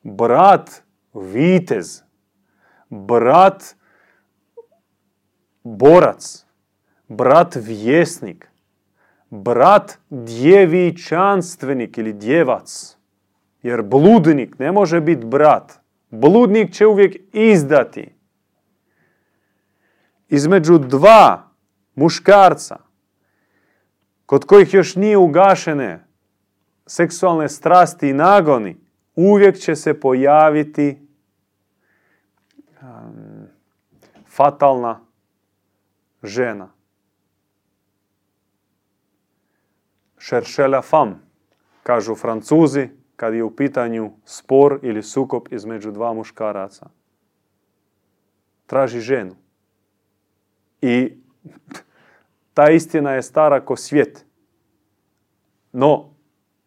[0.04, 0.84] Brat
[1.14, 2.02] vitez.
[2.90, 3.76] Brat
[5.64, 6.46] borac.
[7.08, 8.48] Brat vjesnik.
[9.30, 12.98] Brat djevičanstvenik ili djevac.
[13.64, 15.80] Jer bludnik ne može biti brat.
[16.10, 18.16] Bludnik će uvijek izdati.
[20.30, 21.52] Između dva
[21.96, 22.78] muškarca,
[24.32, 26.06] kod kojih još nije ugašene
[26.86, 28.78] seksualne strasti i nagoni,
[29.16, 31.08] uvijek će se pojaviti
[32.82, 33.48] um,
[34.28, 35.02] fatalna
[36.24, 36.70] žena.
[40.18, 41.22] Šeršela fam,
[41.84, 46.90] kažu francuzi, kad je u pitanju spor ili sukob između dva muškaraca.
[48.66, 49.36] Traži ženu.
[50.82, 51.18] I
[52.54, 54.26] ta istina je stara ko svijet.
[55.72, 56.10] No,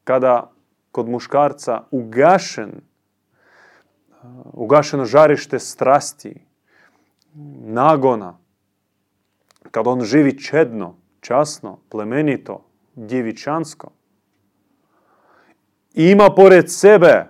[0.04, 0.52] kada
[0.92, 2.80] kod muškarca ugašen,
[4.52, 6.46] ugašeno žarište strasti,
[7.64, 8.38] nagona,
[9.70, 12.64] kad on živi čedno, časno, plemenito,
[12.94, 13.90] djevičansko,
[15.94, 17.26] ima pored sebe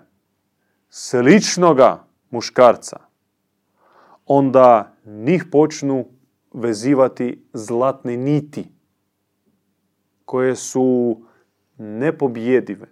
[0.90, 3.00] sličnoga muškarca,
[4.26, 6.13] onda njih počnu
[6.54, 8.64] vezivati zlatne niti
[10.24, 11.20] koje su
[11.78, 12.86] nepobjedive.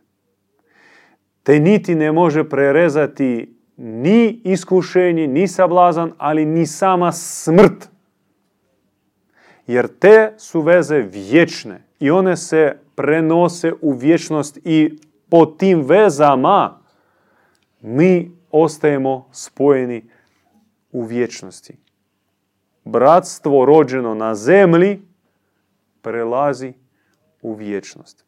[1.42, 7.88] Te niti ne može prerezati ni iskušenje, ni sablazan, ali ni sama smrt.
[9.66, 14.98] Jer te su veze vječne i one se prenose u vječnost i
[15.28, 16.80] po tim vezama
[17.80, 20.10] mi ostajemo spojeni
[20.92, 21.76] u vječnosti.
[22.84, 25.02] Bratstvo rođeno na zemlji
[26.02, 26.72] prelazi
[27.42, 28.24] u vječnost.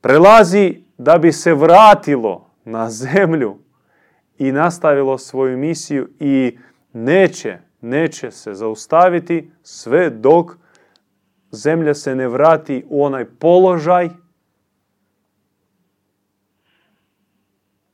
[0.00, 3.58] Prelazi da bi se vratilo na zemlju
[4.38, 6.58] i nastavilo svoju misiju i
[6.92, 10.56] neće, neće se zaustaviti sve dok
[11.50, 14.08] zemlja se ne vrati u onaj položaj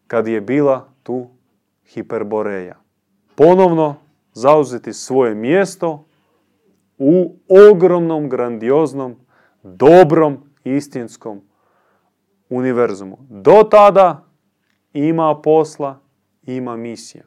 [0.07, 1.29] kad je bila tu
[1.87, 2.77] hiperboreja.
[3.35, 6.05] Ponovno zauzeti svoje mjesto
[6.99, 7.37] u
[7.73, 9.17] ogromnom, grandioznom,
[9.63, 11.41] dobrom, istinskom
[12.49, 13.19] univerzumu.
[13.21, 14.25] Do tada
[14.93, 16.01] ima posla,
[16.43, 17.25] ima misija.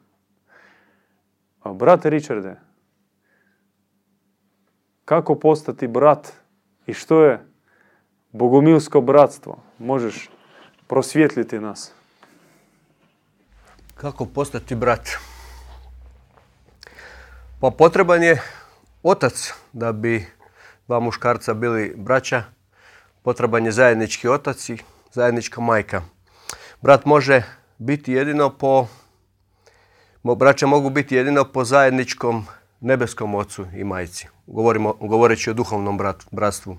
[1.64, 2.56] Brate Richarde,
[5.04, 6.32] kako postati brat
[6.86, 7.46] i što je
[8.32, 9.58] bogomilsko bratstvo?
[9.78, 10.30] Možeš
[10.86, 11.94] prosvjetliti nas.
[13.94, 15.31] Kako postati brat?
[17.62, 18.42] Pa potreban je
[19.02, 20.26] otac da bi
[20.86, 22.42] dva muškarca bili braća.
[23.22, 24.78] Potreban je zajednički otac i
[25.12, 26.02] zajednička majka.
[26.80, 27.42] Brat može
[27.78, 28.86] biti jedino po,
[30.22, 32.46] braća mogu biti jedino po zajedničkom
[32.80, 34.26] nebeskom ocu i majci.
[34.46, 36.78] Govorimo, govoreći o duhovnom brat, bratstvu.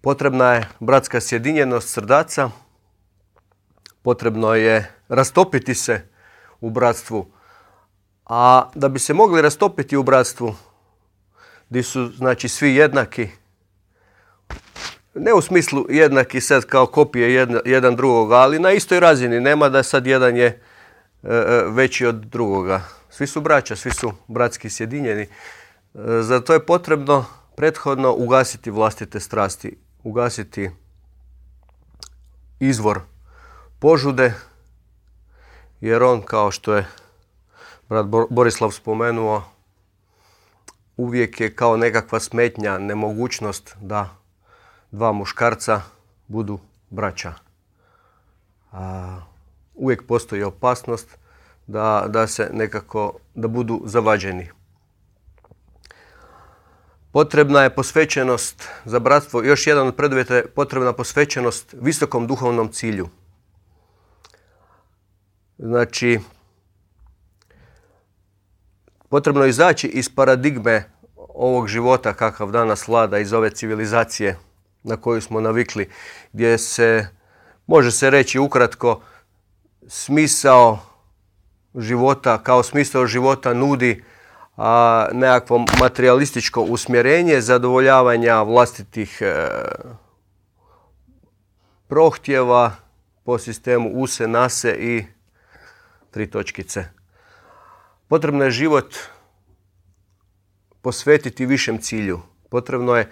[0.00, 2.50] Potrebna je bratska sjedinjenost srdaca,
[4.02, 6.15] potrebno je rastopiti se
[6.66, 7.26] u bratstvu.
[8.26, 10.54] A da bi se mogli rastopiti u bratstvu,
[11.68, 13.28] gdje su znači svi jednaki,
[15.14, 19.40] ne u smislu jednaki sad kao kopije jedan, jedan drugog, ali na istoj razini.
[19.40, 20.58] Nema da sad jedan je e,
[21.22, 22.82] e, veći od drugoga.
[23.10, 25.22] Svi su braća, svi su bratski sjedinjeni.
[25.22, 25.28] E,
[26.22, 27.24] zato je potrebno
[27.56, 30.70] prethodno ugasiti vlastite strasti, ugasiti
[32.60, 33.00] izvor
[33.78, 34.34] požude,
[35.80, 36.86] jer on, kao što je
[37.88, 39.42] brat Borislav spomenuo,
[40.96, 44.08] uvijek je kao nekakva smetnja, nemogućnost da
[44.90, 45.80] dva muškarca
[46.26, 46.58] budu
[46.90, 47.34] braća.
[48.72, 49.20] A,
[49.74, 51.18] uvijek postoji opasnost
[51.66, 54.50] da, da se nekako, da budu zavađeni.
[57.12, 59.42] Potrebna je posvećenost za bratstvo.
[59.42, 63.08] Još jedan od preduvjeta je potrebna posvećenost visokom duhovnom cilju.
[65.58, 66.18] Znači,
[69.08, 74.38] potrebno je izaći iz paradigme ovog života kakav danas vlada, iz ove civilizacije
[74.82, 75.90] na koju smo navikli,
[76.32, 77.06] gdje se,
[77.66, 79.00] može se reći ukratko,
[79.88, 80.78] smisao
[81.74, 84.04] života, kao smisao života nudi
[84.56, 89.48] a, nekakvo materialističko usmjerenje zadovoljavanja vlastitih e,
[91.88, 92.72] prohtjeva
[93.24, 95.04] po sistemu use, nase i
[96.16, 96.84] tri točkice.
[98.08, 98.96] Potrebno je život
[100.80, 102.22] posvetiti višem cilju.
[102.48, 103.10] Potrebno je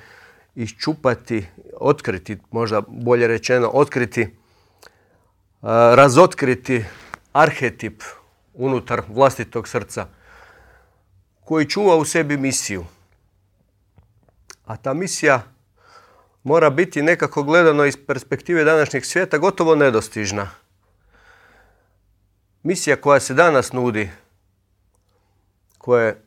[0.55, 1.43] iščupati,
[1.77, 4.31] otkriti, možda bolje rečeno, otkriti,
[6.01, 6.81] razotkriti
[7.33, 8.03] arhetip
[8.55, 10.09] unutar vlastitog srca
[11.45, 12.87] koji čuva u sebi misiju.
[14.65, 15.43] A ta misija
[16.43, 20.64] mora biti nekako gledano iz perspektive današnjeg svijeta gotovo nedostižna.
[22.65, 24.11] Misija koja se danas nudi,
[25.79, 26.25] koje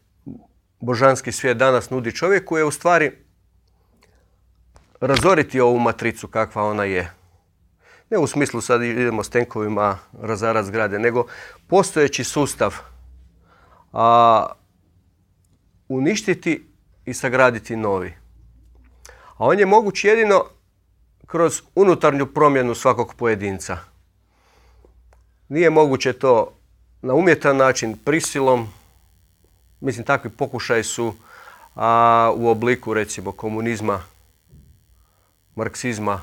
[0.79, 3.11] božanski svijet danas nudi čovjeku je u stvari
[5.01, 7.11] razoriti ovu matricu kakva ona je.
[8.09, 11.25] Ne u smislu sad idemo s tenkovima razarat zgrade, nego
[11.67, 12.75] postojeći sustav
[13.93, 14.45] a,
[15.87, 16.67] uništiti
[17.05, 18.13] i sagraditi novi.
[19.37, 20.45] A on je moguć jedino
[21.27, 23.96] kroz unutarnju promjenu svakog pojedinca.
[25.49, 26.53] Nije moguće to
[27.01, 28.67] na umjetan način, prisilom.
[29.79, 31.13] Mislim, takvi pokušaj su
[31.75, 34.03] a, u obliku, recimo, komunizma,
[35.55, 36.21] marksizma,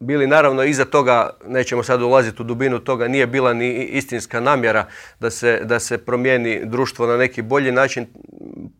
[0.00, 4.86] bili naravno iza toga, nećemo sad ulaziti u dubinu toga, nije bila ni istinska namjera
[5.20, 8.06] da se, da se promijeni društvo na neki bolji način.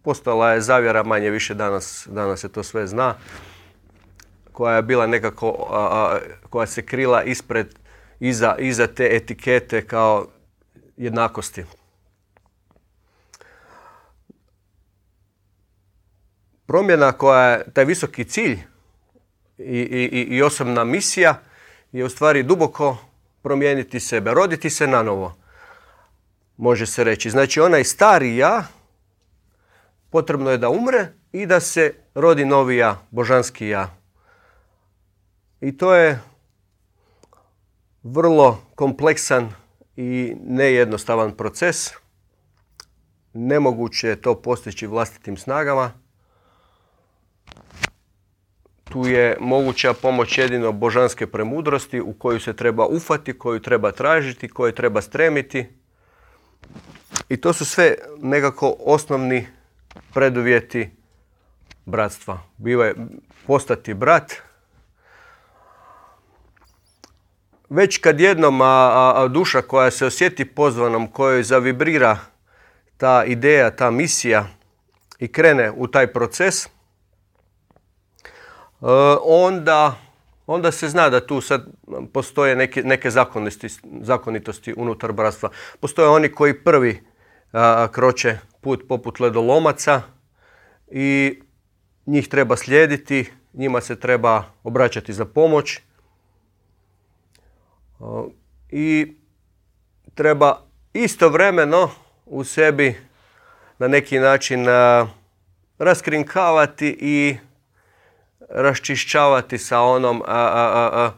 [0.03, 3.15] Postala je zavjera manje više danas, danas se to sve zna,
[4.57, 5.49] koja je bila nekako,
[6.51, 7.75] koja se krila ispred,
[8.21, 10.27] iza, iza te etikete kao
[10.97, 11.65] jednakosti.
[16.67, 18.59] Promjena koja je, taj visoki cilj
[19.59, 21.41] i, i, i osobna misija
[21.93, 22.97] je u stvari duboko
[23.43, 25.37] promijeniti sebe, roditi se na novo.
[26.57, 27.31] Može se reći.
[27.31, 28.65] Znači onaj stari ja
[30.11, 34.06] potrebno je da umre i da se rodi novi ja, božanski ja.
[35.61, 36.21] I to je
[38.03, 39.53] vrlo kompleksan
[39.97, 41.91] i nejednostavan proces.
[43.33, 45.93] Nemoguće je to postići vlastitim snagama
[48.97, 54.49] tu je moguća pomoć jedino božanske premudrosti u koju se treba ufati, koju treba tražiti,
[54.49, 55.67] koju treba stremiti.
[57.29, 59.47] I to su sve nekako osnovni
[60.15, 60.91] preduvjeti
[61.87, 62.39] bratstva.
[62.57, 62.93] Biva
[63.47, 64.33] postati brat.
[67.71, 72.19] Već kad jednom a, duša koja se osjeti pozvanom, kojoj zavibrira
[72.97, 74.47] ta ideja, ta misija
[75.19, 76.69] i krene u taj proces,
[78.83, 78.87] E,
[79.23, 79.95] onda,
[80.47, 81.67] onda se zna da tu sad
[82.13, 83.11] postoje neke, neke
[84.01, 85.51] zakonitosti unutar bratstva.
[85.81, 87.03] Postoje oni koji prvi
[87.93, 90.03] kroče put poput ledolomaca
[90.91, 91.41] i
[92.07, 95.81] njih treba slijediti, njima se treba obraćati za pomoć
[98.71, 99.17] i
[100.15, 100.61] treba
[100.93, 101.91] istovremeno
[102.27, 102.97] u sebi
[103.79, 104.67] na neki način
[105.79, 107.37] raskrinkavati i
[108.49, 111.13] raščišćavati sa onom a, a,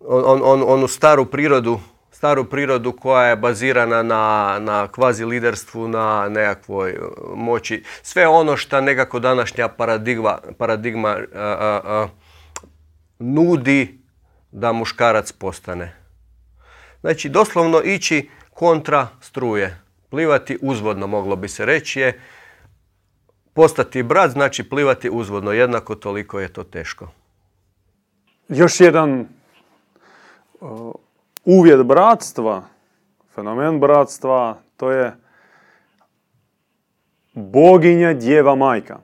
[0.00, 1.80] on, on, onu staru prirodu
[2.18, 6.98] staru prirodu koja je bazirana na, na kvazi liderstvu, na nekakvoj
[7.34, 7.82] moći.
[8.02, 11.16] Sve ono što nekako današnja paradigma, paradigma
[13.18, 13.97] nudi
[14.52, 15.96] da muškarac postane.
[17.00, 19.80] Znači, doslovno ići kontra struje.
[20.10, 22.20] Plivati uzvodno, moglo bi se reći, je
[23.58, 27.08] Postati brat znači plivati uzvodno, jednako toliko je to teško.
[28.48, 29.26] Još jedan
[30.60, 30.92] uh,
[31.44, 32.62] uvjet bratstva,
[33.34, 35.16] fenomen bratstva, to je
[37.34, 38.98] boginja djeva majka.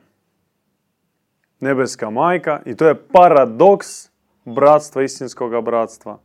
[1.61, 4.11] Nebeska majka i to je paradoks
[4.45, 6.19] bratstva, istinskog bratstva.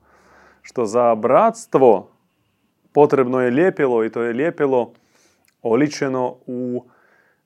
[0.62, 2.12] Što za bratstvo
[2.94, 4.94] potrebno je lijepilo i to je lijepilo
[5.62, 6.86] oličeno u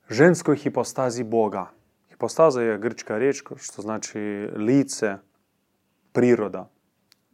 [0.09, 1.67] ženskoj hipostazi Boga.
[2.09, 5.17] Hipostaza je grčka riječ što znači lice,
[6.11, 6.69] priroda.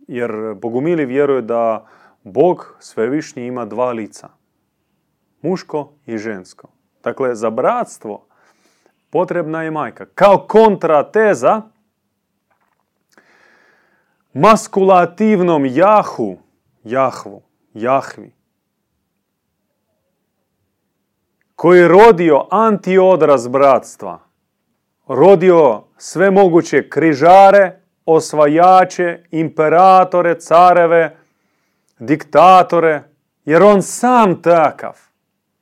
[0.08, 1.88] Jer bogumili vjeruju da
[2.24, 4.30] Bog svevišnji ima dva lica.
[5.42, 6.68] Muško i žensko.
[7.04, 8.26] Dakle, za bratstvo
[9.10, 10.06] potrebna je majka.
[10.06, 11.62] Kao kontrateza
[14.34, 16.38] maskulativnom jahu,
[16.84, 17.42] jahvu,
[17.74, 18.34] jahvi,
[21.56, 24.20] koji je rodio antiodraz bratstva,
[25.08, 31.18] rodio sve moguće križare, osvajače, imperatore, careve,
[32.00, 33.04] diktatore,
[33.46, 34.98] jer on sam takav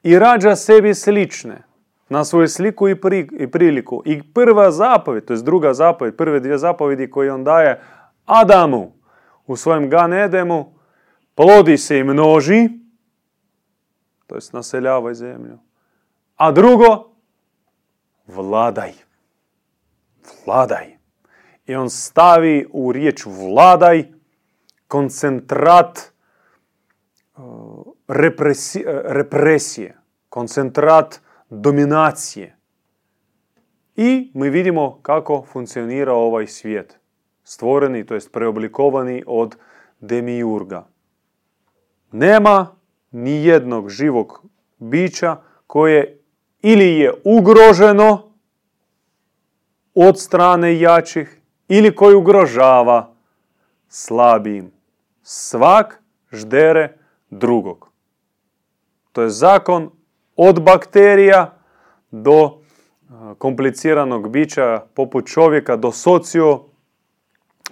[0.04, 1.64] i rađa sebi slične
[2.10, 2.96] na svoju sliku i,
[3.40, 4.02] i priliku.
[4.06, 7.82] I prva zapovjed, to je druga zapovjed, prve dvije zapovjedi koje on daje
[8.28, 8.92] Adamu
[9.46, 10.74] u svojem Gan Edemu,
[11.36, 12.70] plodi se i množi,
[14.28, 15.58] to jest naseljavaj zemlju.
[16.36, 17.10] A drugo,
[18.28, 18.94] vladaj.
[20.46, 20.98] Vladaj.
[21.66, 24.06] I on stavi u riječ vladaj
[24.88, 26.12] koncentrat
[27.38, 27.44] uh,
[29.08, 29.98] represije,
[30.30, 32.58] koncentrat dominacije.
[33.96, 37.00] I mi vidimo kako funkcionira ovaj svijet.
[37.50, 39.56] Stvoreni, to jest preoblikovani od
[40.00, 40.88] demiurga.
[42.12, 42.76] Nema
[43.12, 44.42] ni jednog živog
[44.78, 45.38] bića
[45.68, 46.20] koje
[46.62, 48.32] ili je ugroženo
[49.96, 53.16] od strane jačih ili koji ugrožava
[53.88, 54.72] slabijim.
[55.22, 56.98] Svak ždere
[57.30, 57.90] drugog.
[59.12, 59.92] To je zakon
[60.36, 61.58] od bakterija
[62.12, 62.62] do
[63.38, 66.64] kompliciranog bića poput čovjeka, do socio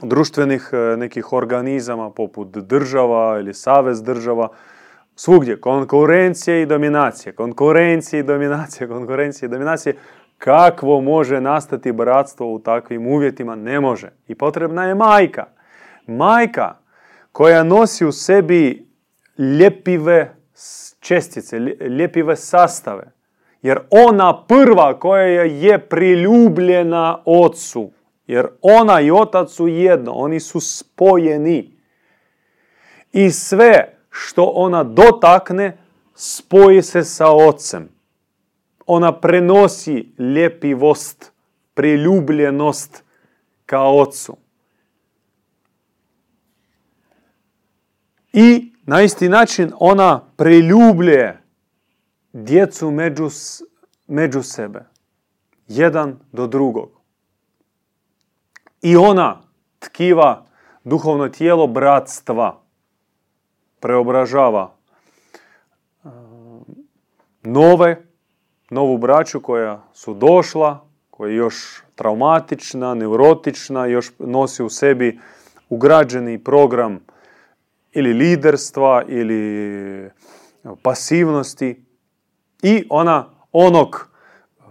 [0.01, 4.49] društvenih e, nekih organizama poput država ili savez država.
[5.15, 9.93] Svugdje konkurencija i dominacija, konkurencija i dominacija, konkurencija i dominacija.
[10.37, 13.55] Kakvo može nastati bratstvo u takvim uvjetima?
[13.55, 14.11] Ne može.
[14.27, 15.45] I potrebna je majka.
[16.07, 16.75] Majka
[17.31, 18.87] koja nosi u sebi
[19.37, 20.35] ljepive
[20.99, 21.59] čestice,
[21.99, 23.11] ljepive sastave.
[23.61, 27.91] Jer ona prva koja je priljubljena ocu.
[28.27, 31.71] Jer ona i otac su jedno, oni su spojeni.
[33.13, 35.77] I sve što ona dotakne,
[36.15, 37.89] spoji se sa ocem.
[38.85, 41.31] Ona prenosi ljepivost,
[41.73, 43.03] priljubljenost
[43.65, 44.37] ka ocu.
[48.33, 51.41] I na isti način ona priljubljuje
[52.33, 53.29] djecu među,
[54.07, 54.85] među sebe.
[55.67, 56.94] Jedan do drugog.
[58.85, 59.41] I ona
[59.79, 60.45] tkiva
[60.83, 62.61] duhovno tijelo bratstva.
[63.79, 64.75] Preobražava
[66.03, 66.07] e,
[67.43, 68.05] nove,
[68.69, 75.19] novu braću koja su došla, koja je još traumatična, neurotična, još nosi u sebi
[75.69, 76.99] ugrađeni program
[77.91, 80.09] ili liderstva ili
[80.81, 81.85] pasivnosti
[82.61, 84.09] i ona onog
[84.59, 84.63] e,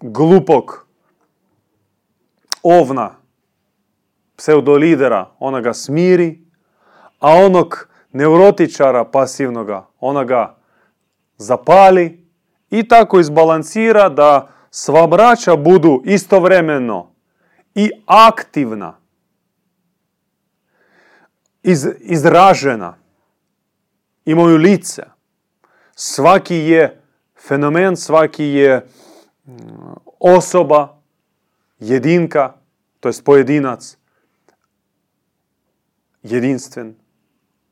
[0.00, 0.87] glupog
[2.68, 3.14] ovna
[4.36, 6.40] pseudolidera ona ga smiri,
[7.18, 10.56] a onog neurotičara pasivnoga ona ga
[11.36, 12.28] zapali
[12.70, 17.14] i tako izbalansira da sva braća budu istovremeno
[17.74, 18.98] i aktivna
[21.62, 22.94] iz, izražena,
[24.24, 25.02] imaju lice.
[25.94, 27.00] Svaki je
[27.48, 28.86] fenomen, svaki je
[29.46, 29.52] mm,
[30.20, 31.00] osoba,
[31.78, 32.57] jedinka,
[33.00, 33.98] to jest pojedinac,
[36.22, 36.94] jedinstven.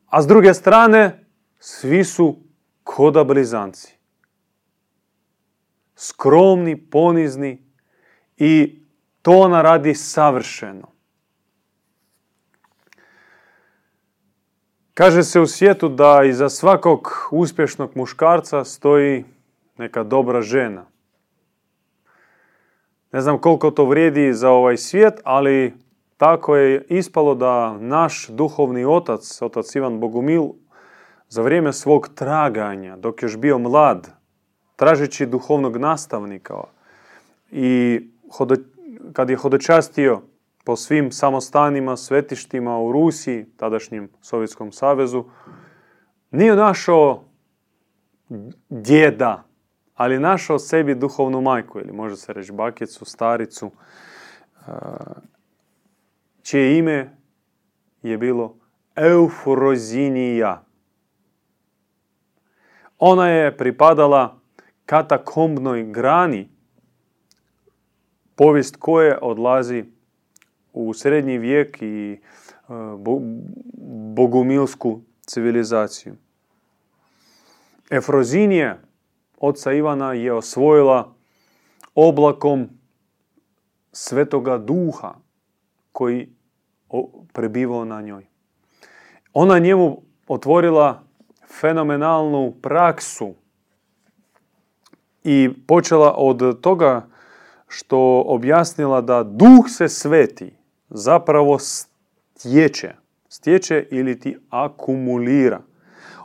[0.07, 1.25] A s druge strane,
[1.59, 2.39] svi su
[2.85, 3.97] koda blizanci.
[5.97, 7.63] Skromni, ponizni
[8.37, 8.83] i
[9.23, 10.97] to ona radi savršeno.
[14.95, 19.25] Kaže se u svijetu da iza svakog uspješnog muškarca stoji
[19.79, 20.87] neka dobra žena.
[23.13, 25.75] Ne znam koliko to vrijedi za ovaj svijet, ali
[26.17, 30.45] tako je ispalo da naš duhovni otac, otac Ivan Bogumil,
[31.29, 34.11] za vrijeme svog traganja, dok još bio mlad,
[34.77, 36.55] tražeći duhovnog nastavnika
[37.51, 38.01] i
[39.13, 40.23] kad je hodočastio
[40.65, 45.25] po svim samostanima, svetištima u Rusiji, tadašnjem Sovjetskom savezu,
[46.31, 47.25] nije našao
[48.69, 49.46] djeda,
[49.97, 53.71] ali našao sebi duhovnu majku, ili može se reći bakicu, staricu,
[54.67, 54.71] e,
[56.43, 57.17] čije ime
[58.03, 58.57] je bilo
[58.97, 60.65] Eufrozinija.
[62.99, 64.41] Ona je pripadala
[64.87, 66.49] katakombnoj grani,
[68.35, 69.85] povijest koje odlazi
[70.73, 72.19] u srednji vijek i e,
[74.15, 76.15] bogumilsku civilizaciju.
[77.91, 78.86] Efrozinija
[79.37, 81.15] oca Ivana je osvojila
[81.95, 82.69] oblakom
[83.93, 85.15] svetoga duha
[85.93, 86.29] koji
[87.33, 88.27] prebivao na njoj.
[89.33, 91.03] Ona njemu otvorila
[91.61, 93.35] fenomenalnu praksu
[95.25, 97.07] i počela od toga
[97.69, 100.53] što objasnila da duh se sveti
[100.91, 102.95] zapravo stječe.
[103.29, 105.61] Stječe ili ti akumulira.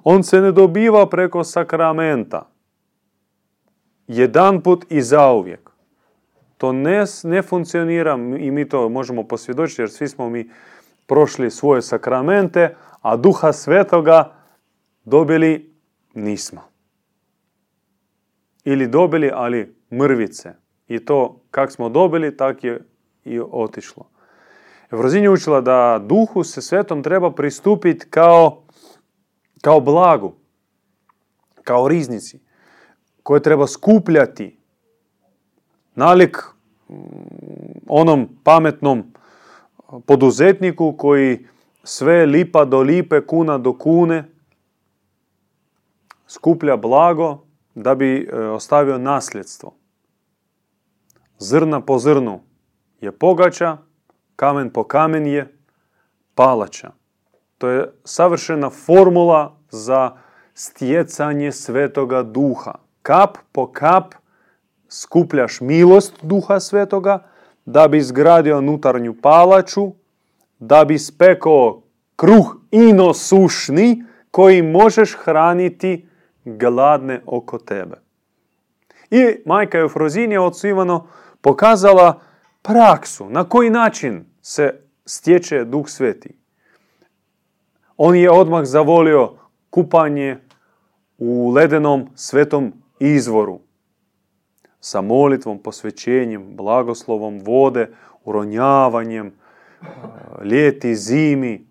[0.04, 2.51] On se ne dobiva preko sakramenta.
[4.12, 5.70] Jedan put i zauvijek.
[6.58, 10.50] To ne, ne funkcionira i mi to možemo posvjedočiti jer svi smo mi
[11.08, 14.34] prošli svoje sakramente, a duha svetoga
[15.06, 15.74] dobili
[16.14, 16.62] nismo.
[18.64, 20.54] Ili dobili, ali mrvice.
[20.88, 22.80] I to kak smo dobili, tak je
[23.26, 24.10] i otišlo.
[24.92, 28.64] Evrozin je učila da duhu se svetom treba pristupiti kao,
[29.62, 30.34] kao blagu,
[31.64, 32.51] kao riznici,
[33.32, 34.58] koje treba skupljati.
[35.96, 36.38] Nalik
[36.90, 36.96] mm,
[37.88, 39.04] onom pametnom
[40.06, 41.48] poduzetniku koji
[41.84, 44.24] sve lipa do lipe, kuna do kune,
[46.28, 47.44] skuplja blago
[47.76, 49.74] da bi e, ostavio nasljedstvo.
[51.38, 52.40] Zrna po zrnu
[53.02, 53.78] je pogača,
[54.36, 55.58] kamen po kamen je
[56.36, 56.92] palača.
[57.58, 60.18] To je savršena formula za
[60.54, 62.91] stjecanje svetoga duha.
[63.02, 64.14] Kap po kap
[64.90, 67.24] skupljaš milost duha svetoga
[67.66, 69.92] da bi izgradio unutarnju palaču,
[70.60, 71.82] da bi spekao
[72.16, 76.08] kruh inosušni koji možeš hraniti
[76.46, 77.98] gladne oko tebe.
[79.12, 81.08] I majka Eufrozinija od Ivano
[81.42, 82.20] pokazala
[82.62, 86.38] praksu na koji način se stječe duh sveti.
[87.98, 89.34] On je odmah zavolio
[89.70, 90.38] kupanje
[91.18, 93.60] u ledenom svetom izvoru
[94.80, 97.94] sa molitvom, posvećenjem, blagoslovom vode,
[98.24, 99.34] uronjavanjem,
[100.44, 101.68] ljeti, zimi.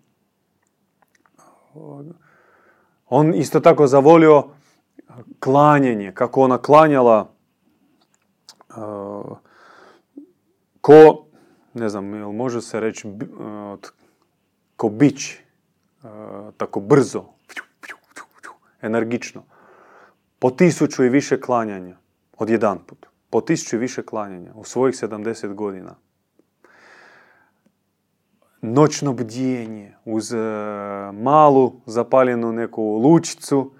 [3.08, 4.44] On isto tako zavolio
[5.40, 7.32] klanjenje, kako ona klanjala
[10.80, 11.26] ko,
[11.74, 12.04] ne znam,
[12.34, 13.08] može se reći
[14.76, 15.36] ko bić,
[16.56, 17.24] tako brzo,
[18.82, 19.42] energično.
[20.40, 21.96] Po tisuću i više klanjanja,
[22.38, 23.06] od jedan put.
[23.30, 25.94] Po tisuću i više klanjanja u svojih 70 godina.
[28.62, 30.32] Noćno bdjenje uz
[31.12, 33.72] malu zapaljenu neku lučicu.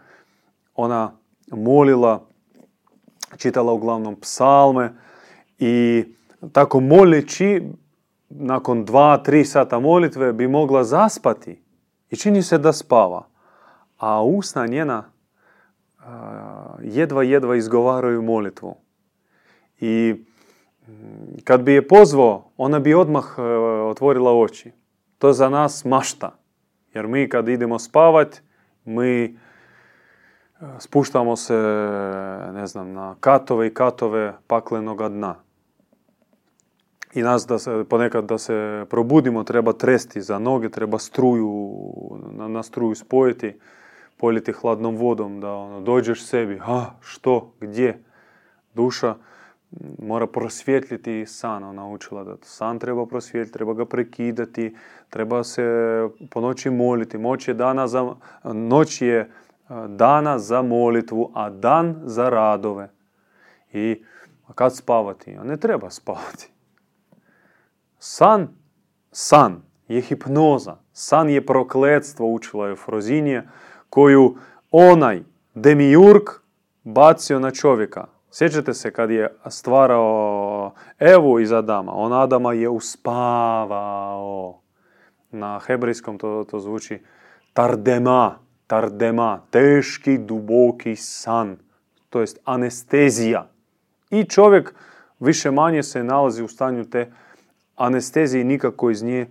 [0.74, 1.12] Ona
[1.50, 2.26] molila,
[3.36, 4.92] čitala uglavnom psalme
[5.58, 6.04] i
[6.52, 7.62] tako moleći
[8.28, 11.62] nakon dva, tri sata molitve bi mogla zaspati
[12.10, 13.26] i čini se da spava.
[13.98, 15.10] A usna njena
[16.82, 18.74] jedva, jedva izgovaraju molitvu.
[19.80, 20.14] I
[21.44, 23.38] kad bi je pozvao, ona bi odmah
[23.84, 24.72] otvorila oči.
[25.18, 26.36] To za nas mašta.
[26.94, 28.42] Jer mi kad idemo spavat,
[28.84, 29.38] mi
[30.78, 31.54] spuštamo se,
[32.54, 35.34] ne znam, na katove i katove paklenoga dna.
[37.14, 41.76] I nas da se, ponekad da se probudimo treba tresti za noge, treba struju,
[42.32, 43.58] na, na struju spojiti
[44.20, 48.02] poljeti hladnom vodom, da ono, dođeš sebi, a što, gdje,
[48.74, 49.14] duša
[49.98, 54.76] mora prosvjetljiti san, ona učila da san treba prosvjetljiti, treba ga prekidati,
[55.10, 55.62] treba se
[56.30, 58.14] po noći moliti, Moć je dana za,
[58.44, 59.30] noć je
[59.88, 62.90] dana za molitvu, a dan za radove.
[63.72, 64.02] I
[64.54, 65.36] kad spavati?
[65.44, 66.52] Ne treba spavati.
[67.98, 68.48] San,
[69.12, 73.48] san je hipnoza, san je prokletstvo, učila je Frozinije,
[73.90, 74.36] koju
[74.70, 75.22] onaj
[75.54, 76.22] demiurg
[76.84, 78.06] bacio na čovjeka.
[78.30, 84.60] Sjećate se kad je stvarao Evu iz Adama, on Adama je uspavao.
[85.30, 86.98] Na hebrejskom to, to zvuči
[87.52, 91.56] tardema, tardema, teški, duboki san,
[92.08, 93.48] to jest anestezija.
[94.10, 94.74] I čovjek
[95.20, 97.12] više manje se nalazi u stanju te
[97.76, 99.26] anestezije nikako iz nje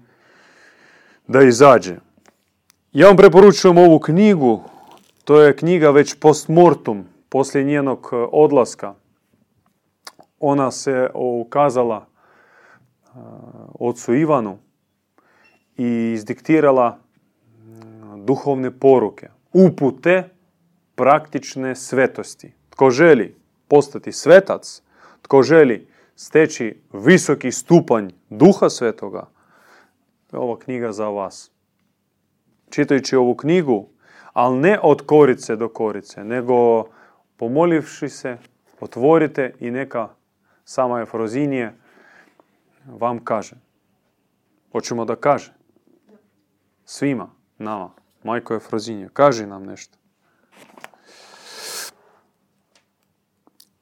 [1.27, 1.95] da izađe.
[2.93, 4.63] Ja vam preporučujem ovu knjigu,
[5.23, 8.93] to je knjiga već post mortum, poslije njenog e, odlaska.
[10.39, 13.09] Ona se ukazala e,
[13.79, 14.57] ocu Ivanu
[15.77, 16.97] i izdiktirala
[18.17, 20.29] duhovne poruke, upute
[20.95, 22.53] praktične svetosti.
[22.69, 23.35] Tko želi
[23.67, 24.81] postati svetac,
[25.21, 29.29] tko želi steći visoki stupanj duha svetoga,
[30.31, 31.51] ova knjiga za vas
[32.69, 33.87] čitajući ovu knjigu,
[34.33, 36.83] ali ne od korice do korice, nego
[37.37, 38.37] pomolivši se,
[38.79, 40.09] otvorite i neka
[40.63, 41.75] sama Efrozinije
[42.85, 43.55] vam kaže.
[44.71, 45.53] Hoćemo da kaže.
[46.85, 47.91] Svima, nama.
[48.23, 49.97] Majko Efrozinije, kaži nam nešto.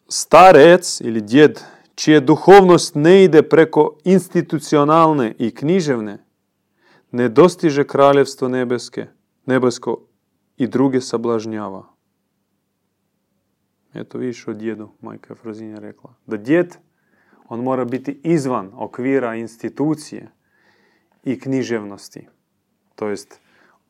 [0.09, 1.59] Starec ili djed,
[1.95, 6.17] čije duhovnost ne ide preko institucionalne i književne,
[7.18, 9.07] ne dostiže kraljevstvo nebeske,
[9.45, 9.97] nebesko
[10.57, 11.86] i druge sablažnjava.
[13.93, 16.13] Eto vidiš o djedu, majka Frozinja rekla.
[16.28, 16.76] Da djed,
[17.49, 20.30] on mora biti izvan okvira institucije
[21.24, 22.28] i književnosti.
[22.95, 23.39] To jest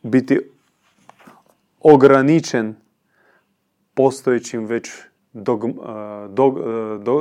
[0.04, 0.40] biti
[1.80, 2.76] ograničen
[3.94, 4.92] postojećim već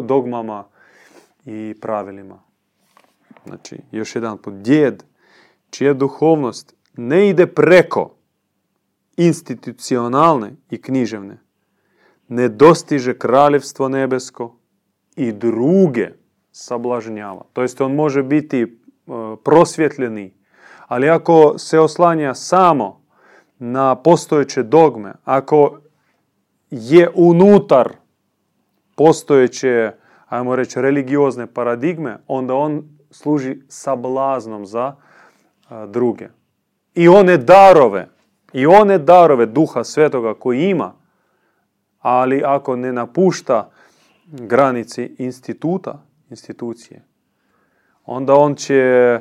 [0.02, 0.64] dogmama
[1.44, 2.42] i pravilima.
[3.46, 5.02] Znači, još jedan put, djed
[5.76, 8.14] čija duhovnost ne ide preko
[9.16, 11.38] institucionalne i književne,
[12.28, 14.56] ne dostiže kraljevstvo nebesko
[15.16, 16.08] i druge
[16.52, 17.44] sablažnjava.
[17.52, 18.68] To jest on može biti e,
[19.44, 20.34] prosvjetljeni,
[20.86, 23.02] ali ako se oslanja samo
[23.58, 25.78] na postojeće dogme, ako
[26.70, 27.92] je unutar
[28.94, 29.92] postojeće,
[30.28, 34.94] ajmo reći, religiozne paradigme, onda on služi sablaznom za
[35.88, 36.28] druge.
[36.94, 38.08] I one darove
[38.52, 40.94] i one darove duha svetoga koji ima,
[41.98, 43.70] ali ako ne napušta
[44.26, 47.04] granici instituta, institucije,
[48.04, 49.20] onda on će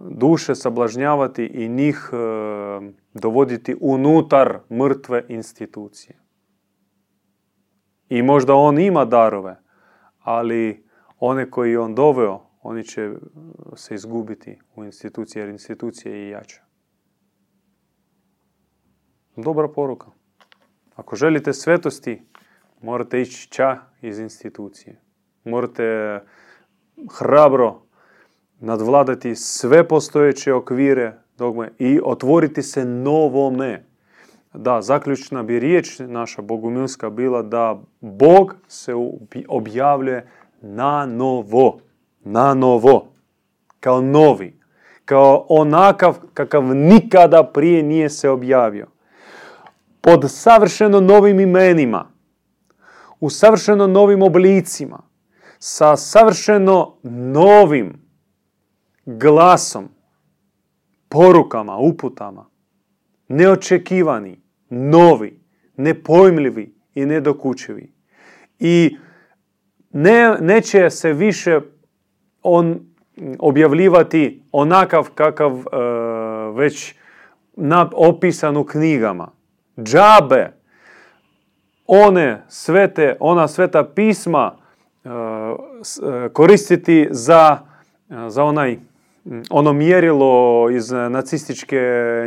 [0.00, 2.16] duše sablažnjavati i njih e,
[3.14, 6.18] dovoditi unutar mrtve institucije.
[8.08, 9.56] I možda on ima darove,
[10.22, 10.86] ali
[11.18, 13.14] one koji on doveo, oni će
[13.76, 16.62] se izgubiti u institucije, jer institucija je jača.
[19.36, 20.06] Dobra poruka.
[20.94, 22.22] Ako želite svetosti,
[22.82, 25.00] morate ići ča iz institucije.
[25.44, 26.20] Morate
[27.18, 27.82] hrabro
[28.60, 33.84] nadvladati sve postojeće okvire dogme i otvoriti se novome.
[34.54, 38.92] Da, zaključna bi riječ naša bogumilska bila da Bog se
[39.48, 40.28] objavljuje
[40.60, 41.85] na novo.
[42.28, 43.12] Na novo.
[43.80, 44.60] Kao novi.
[45.04, 48.86] Kao onakav kakav nikada prije nije se objavio.
[50.00, 52.08] Pod savršeno novim imenima.
[53.20, 55.02] U savršeno novim oblicima.
[55.58, 56.96] Sa savršeno
[57.32, 58.06] novim
[59.04, 59.88] glasom,
[61.08, 62.46] porukama, uputama,
[63.28, 65.40] neočekivani, novi,
[65.76, 67.92] nepojmljivi i nedokučivi.
[68.58, 68.96] I
[69.92, 71.60] ne, neće se više
[72.46, 72.80] on
[73.38, 75.64] objavljivati onakav kakav uh,
[76.56, 76.94] već
[77.56, 79.28] na, opisan u knjigama.
[79.82, 80.52] Džabe,
[81.86, 84.56] one svete, ona sveta pisma
[85.04, 85.10] uh,
[86.32, 87.58] koristiti za,
[88.28, 88.78] za onaj
[89.50, 91.80] ono mjerilo iz nacističke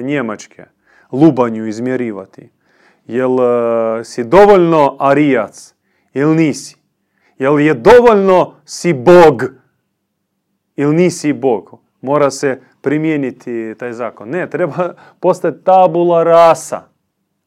[0.03, 0.65] Njemačke,
[1.11, 2.49] lubanju izmjerivati.
[3.07, 5.73] Jel e, si dovoljno arijac
[6.13, 6.77] ili nisi?
[7.39, 9.43] Jel je dovoljno si Bog
[10.79, 11.79] ili nisi Bog?
[12.01, 14.29] Mora se primijeniti taj zakon.
[14.29, 16.81] Ne, treba postati tabula rasa,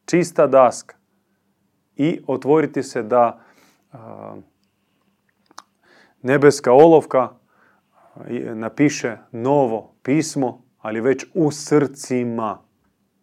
[0.05, 0.95] čista daska
[1.95, 3.39] i otvoriti se da
[6.21, 7.29] nebeska olovka
[8.53, 12.61] napiše novo pismo, ali već u srcima,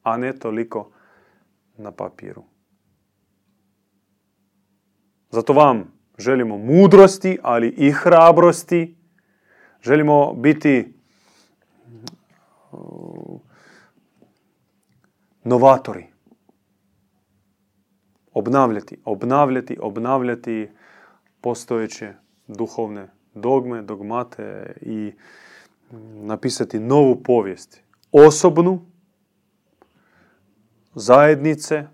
[0.02, 0.90] a ne toliko
[1.76, 2.42] na papiru.
[5.30, 8.99] Zato vam želimo mudrosti, ali i hrabrosti.
[9.82, 10.92] Želimo biti
[12.72, 13.40] uh,
[15.44, 16.06] novatori.
[18.32, 20.70] Obnavljati, obnavljati, obnavljati
[21.40, 22.14] postojeće
[22.48, 25.12] duhovne dogme, dogmate i
[26.14, 27.82] napisati novu povijest.
[28.12, 28.86] Osobnu,
[30.94, 31.86] zajednice,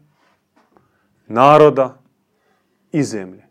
[1.26, 1.99] naroda
[2.93, 3.47] i zemlje.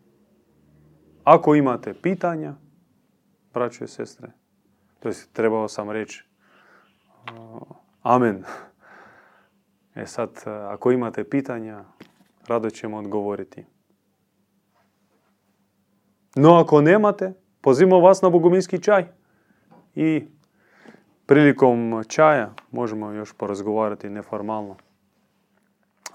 [1.24, 2.54] Ako imate pitanja,
[3.56, 4.28] braćo i sestre,
[5.00, 6.24] to je trebao sam reći
[8.02, 8.44] amen.
[9.94, 11.84] E sad, ako imate pitanja,
[12.48, 13.64] rado ćemo odgovoriti.
[16.34, 17.32] No ako nemate,
[17.66, 19.06] Pozivamo vas na boguminski čaj
[19.94, 20.24] i
[21.26, 24.76] prilikom čaja možemo još porazgovarati neformalno.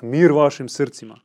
[0.02, 1.20] Mir vašim srcima.